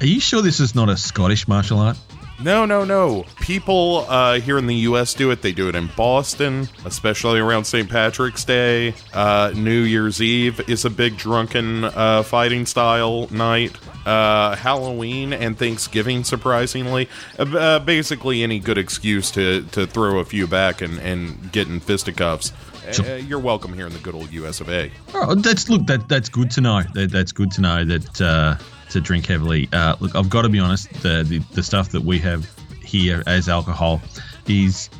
Are 0.00 0.06
you 0.06 0.20
sure 0.20 0.42
this 0.42 0.60
is 0.60 0.74
not 0.74 0.90
a 0.90 0.96
Scottish 0.98 1.48
martial 1.48 1.78
art? 1.78 1.96
No, 2.42 2.64
no, 2.64 2.84
no. 2.84 3.24
People 3.40 4.04
uh, 4.08 4.40
here 4.40 4.58
in 4.58 4.66
the 4.66 4.74
U.S. 4.74 5.14
do 5.14 5.30
it. 5.30 5.42
They 5.42 5.52
do 5.52 5.68
it 5.68 5.74
in 5.76 5.88
Boston, 5.96 6.68
especially 6.84 7.38
around 7.38 7.64
St. 7.64 7.88
Patrick's 7.88 8.44
Day. 8.44 8.94
Uh, 9.12 9.52
New 9.54 9.82
Year's 9.82 10.20
Eve 10.20 10.60
is 10.68 10.84
a 10.84 10.90
big 10.90 11.16
drunken 11.16 11.84
uh, 11.84 12.22
fighting 12.24 12.66
style 12.66 13.28
night. 13.30 13.76
Uh, 14.04 14.56
Halloween 14.56 15.32
and 15.32 15.56
Thanksgiving, 15.56 16.24
surprisingly. 16.24 17.08
Uh, 17.38 17.56
uh, 17.56 17.78
basically, 17.78 18.42
any 18.42 18.58
good 18.58 18.78
excuse 18.78 19.30
to, 19.32 19.62
to 19.66 19.86
throw 19.86 20.18
a 20.18 20.24
few 20.24 20.48
back 20.48 20.80
and, 20.80 20.98
and 20.98 21.52
get 21.52 21.68
in 21.68 21.78
fisticuffs. 21.78 22.52
Uh, 22.98 23.14
you're 23.14 23.38
welcome 23.38 23.72
here 23.72 23.86
in 23.86 23.92
the 23.92 23.98
good 24.00 24.14
old 24.14 24.32
U.S. 24.32 24.60
of 24.60 24.68
A. 24.68 24.90
Oh, 25.14 25.36
that's 25.36 25.70
look. 25.70 25.86
That 25.86 26.08
that's 26.08 26.28
good 26.28 26.50
to 26.52 26.60
know. 26.60 26.82
That 26.94 27.12
that's 27.12 27.30
good 27.30 27.52
to 27.52 27.60
know 27.60 27.84
that 27.84 28.20
uh, 28.20 28.56
to 28.92 29.00
drink 29.00 29.26
heavily. 29.26 29.68
Uh, 29.72 29.96
look, 30.00 30.14
I've 30.14 30.30
got 30.30 30.42
to 30.42 30.48
be 30.48 30.58
honest. 30.58 30.92
The, 31.02 31.24
the 31.24 31.38
the 31.52 31.62
stuff 31.62 31.90
that 31.90 32.02
we 32.02 32.18
have 32.20 32.48
here 32.82 33.22
as 33.26 33.48
alcohol 33.48 34.00
is 34.46 34.90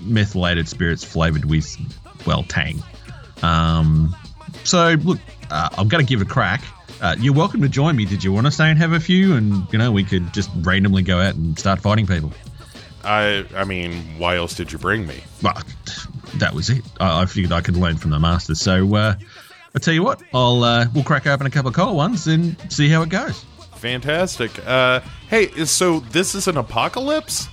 methylated 0.00 0.68
spirits 0.68 1.04
flavored 1.04 1.44
with 1.44 1.76
well 2.26 2.44
tang. 2.44 2.82
Um, 3.42 4.14
so 4.64 4.94
look, 5.02 5.18
uh, 5.50 5.68
I'm 5.76 5.88
going 5.88 6.04
to 6.04 6.08
give 6.08 6.20
it 6.20 6.26
a 6.26 6.30
crack. 6.30 6.62
Uh, 7.00 7.16
you're 7.18 7.34
welcome 7.34 7.60
to 7.62 7.68
join 7.68 7.96
me. 7.96 8.04
Did 8.04 8.24
you 8.24 8.32
want 8.32 8.46
to 8.46 8.50
stay 8.50 8.70
and 8.70 8.78
have 8.78 8.92
a 8.92 9.00
few, 9.00 9.34
and 9.34 9.66
you 9.72 9.78
know 9.78 9.90
we 9.92 10.04
could 10.04 10.32
just 10.32 10.50
randomly 10.56 11.02
go 11.02 11.20
out 11.20 11.34
and 11.34 11.58
start 11.58 11.80
fighting 11.80 12.06
people? 12.06 12.32
I 13.02 13.44
I 13.54 13.64
mean, 13.64 14.18
why 14.18 14.36
else 14.36 14.54
did 14.54 14.72
you 14.72 14.78
bring 14.78 15.06
me? 15.06 15.22
Well, 15.42 15.60
that 16.36 16.54
was 16.54 16.70
it. 16.70 16.84
I, 17.00 17.22
I 17.22 17.26
figured 17.26 17.52
I 17.52 17.60
could 17.60 17.76
learn 17.76 17.96
from 17.96 18.10
the 18.10 18.18
masters. 18.18 18.60
So 18.60 18.94
uh, 18.94 19.14
I 19.74 19.80
tell 19.80 19.94
you 19.94 20.04
what, 20.04 20.22
I'll 20.32 20.62
uh, 20.62 20.86
we'll 20.94 21.04
crack 21.04 21.26
open 21.26 21.46
a 21.46 21.50
couple 21.50 21.68
of 21.68 21.74
cold 21.74 21.96
ones 21.96 22.26
and 22.28 22.56
see 22.72 22.88
how 22.88 23.02
it 23.02 23.08
goes. 23.08 23.44
Fantastic. 23.76 24.64
Uh, 24.64 25.00
hey, 25.28 25.48
so 25.64 26.00
this 26.00 26.34
is 26.34 26.46
an 26.46 26.56
apocalypse? 26.56 27.48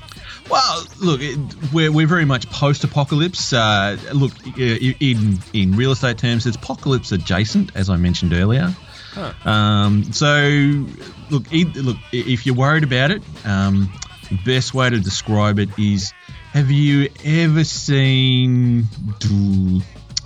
Well, 0.49 0.85
look, 0.99 1.21
it, 1.21 1.39
we're, 1.73 1.91
we're 1.91 2.07
very 2.07 2.25
much 2.25 2.49
post-apocalypse. 2.49 3.53
Uh, 3.53 3.97
look, 4.13 4.33
in 4.57 5.39
in 5.53 5.71
real 5.75 5.91
estate 5.91 6.17
terms, 6.17 6.45
it's 6.45 6.57
apocalypse 6.57 7.11
adjacent, 7.11 7.75
as 7.75 7.89
I 7.89 7.97
mentioned 7.97 8.33
earlier. 8.33 8.75
Huh. 9.13 9.33
Um, 9.49 10.13
so, 10.13 10.85
look, 11.29 11.51
look, 11.51 11.97
if 12.11 12.45
you're 12.45 12.55
worried 12.55 12.83
about 12.83 13.11
it, 13.11 13.23
um, 13.45 13.91
the 14.29 14.39
best 14.45 14.73
way 14.73 14.89
to 14.89 14.99
describe 14.99 15.57
it 15.57 15.69
is: 15.79 16.13
Have 16.53 16.69
you 16.69 17.09
ever 17.25 17.63
seen 17.63 18.87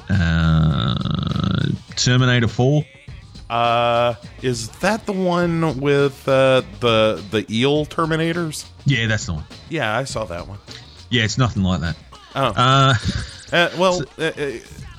uh, 0.09 1.67
Terminator 1.95 2.47
Four? 2.47 2.85
Uh, 3.49 4.15
is 4.41 4.69
that 4.79 5.05
the 5.05 5.11
one 5.13 5.79
with 5.79 6.27
uh, 6.27 6.61
the 6.79 7.23
the 7.31 7.45
eel 7.49 7.85
Terminators? 7.85 8.65
Yeah, 8.85 9.07
that's 9.07 9.25
the 9.27 9.33
one. 9.33 9.43
Yeah, 9.69 9.95
I 9.97 10.03
saw 10.05 10.25
that 10.25 10.47
one. 10.47 10.59
Yeah, 11.09 11.23
it's 11.23 11.37
nothing 11.37 11.63
like 11.63 11.81
that. 11.81 11.95
Oh, 12.35 12.53
Uh, 12.55 12.93
Uh, 13.53 13.69
well, 13.77 14.01
uh, 14.17 14.23
uh, 14.23 14.51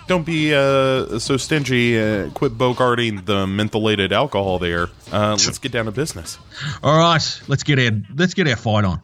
don't 0.06 0.24
be 0.24 0.54
uh, 0.54 1.18
so 1.18 1.36
stingy. 1.36 1.98
Uh, 2.00 2.30
quit 2.30 2.56
bogarting 2.56 3.24
the 3.26 3.44
mentholated 3.46 4.12
alcohol 4.12 4.58
there. 4.60 4.88
Uh, 5.10 5.30
let's 5.32 5.58
get 5.58 5.72
down 5.72 5.86
to 5.86 5.90
business. 5.92 6.38
all 6.82 6.96
right, 6.96 7.40
let's 7.48 7.64
get 7.64 7.78
our 7.80 7.90
let's 8.14 8.32
get 8.34 8.46
our 8.48 8.56
fight 8.56 8.84
on. 8.84 9.00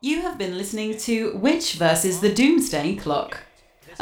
You 0.00 0.22
have 0.22 0.38
been 0.38 0.56
listening 0.56 0.96
to 0.98 1.32
Wych 1.36 1.74
versus 1.74 2.20
the 2.20 2.32
Doomsday 2.32 2.96
Clock, 2.96 3.38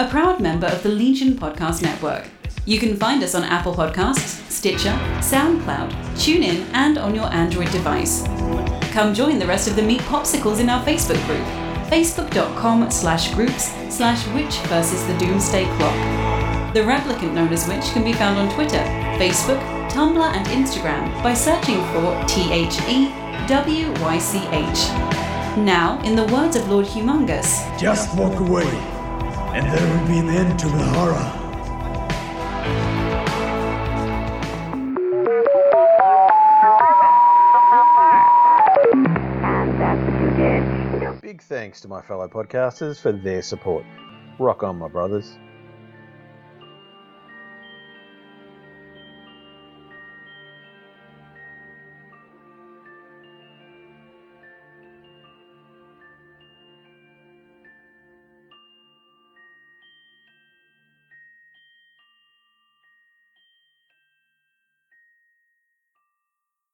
a 0.01 0.09
proud 0.09 0.41
member 0.41 0.67
of 0.67 0.83
the 0.83 0.89
Legion 0.89 1.35
Podcast 1.35 1.83
Network. 1.83 2.25
You 2.65 2.79
can 2.79 2.97
find 2.97 3.23
us 3.23 3.35
on 3.35 3.45
Apple 3.45 3.75
Podcasts, 3.75 4.41
Stitcher, 4.51 4.99
SoundCloud, 5.21 5.93
TuneIn, 6.15 6.65
and 6.73 6.97
on 6.97 7.15
your 7.15 7.31
Android 7.31 7.71
device. 7.71 8.23
Come 8.93 9.13
join 9.13 9.39
the 9.39 9.47
rest 9.47 9.69
of 9.69 9.77
the 9.77 9.83
Meat 9.83 10.01
Popsicles 10.03 10.59
in 10.59 10.71
our 10.71 10.83
Facebook 10.87 11.23
group, 11.27 11.45
facebook.com 11.91 12.91
slash 12.91 13.35
groups 13.35 13.75
slash 13.95 14.27
Wych 14.29 14.59
versus 14.69 15.07
the 15.07 15.19
Doomsday 15.19 15.67
Clock. 15.77 15.95
The 16.73 16.81
replicant 16.81 17.35
known 17.35 17.53
as 17.53 17.69
Wych 17.69 17.93
can 17.93 18.03
be 18.03 18.15
found 18.15 18.39
on 18.39 18.49
Twitter, 18.55 18.83
Facebook, 19.21 19.61
Tumblr, 19.91 20.33
and 20.35 20.47
Instagram 20.47 21.13
by 21.23 21.35
searching 21.35 21.85
for 21.93 22.25
T-H-E-W-Y-C-H. 22.27 23.19
Now, 25.59 26.01
in 26.05 26.17
the 26.17 26.25
words 26.33 26.57
of 26.57 26.71
Lord 26.71 26.87
Humongous, 26.87 27.79
Just 27.79 28.17
walk 28.17 28.41
away, 28.41 28.65
and 29.53 29.67
there 29.67 29.99
will 29.99 30.07
be 30.07 30.19
an 30.19 30.29
end 30.29 30.59
to 30.59 30.67
the 30.67 30.85
horror. 30.95 31.37
Big 41.21 41.43
thanks 41.43 41.81
to 41.81 41.89
my 41.89 42.01
fellow 42.01 42.29
podcasters 42.29 43.01
for 43.01 43.13
their 43.13 43.43
support. 43.43 43.85
Rock 44.39 44.63
on, 44.63 44.79
my 44.79 44.89
brothers. 44.89 45.39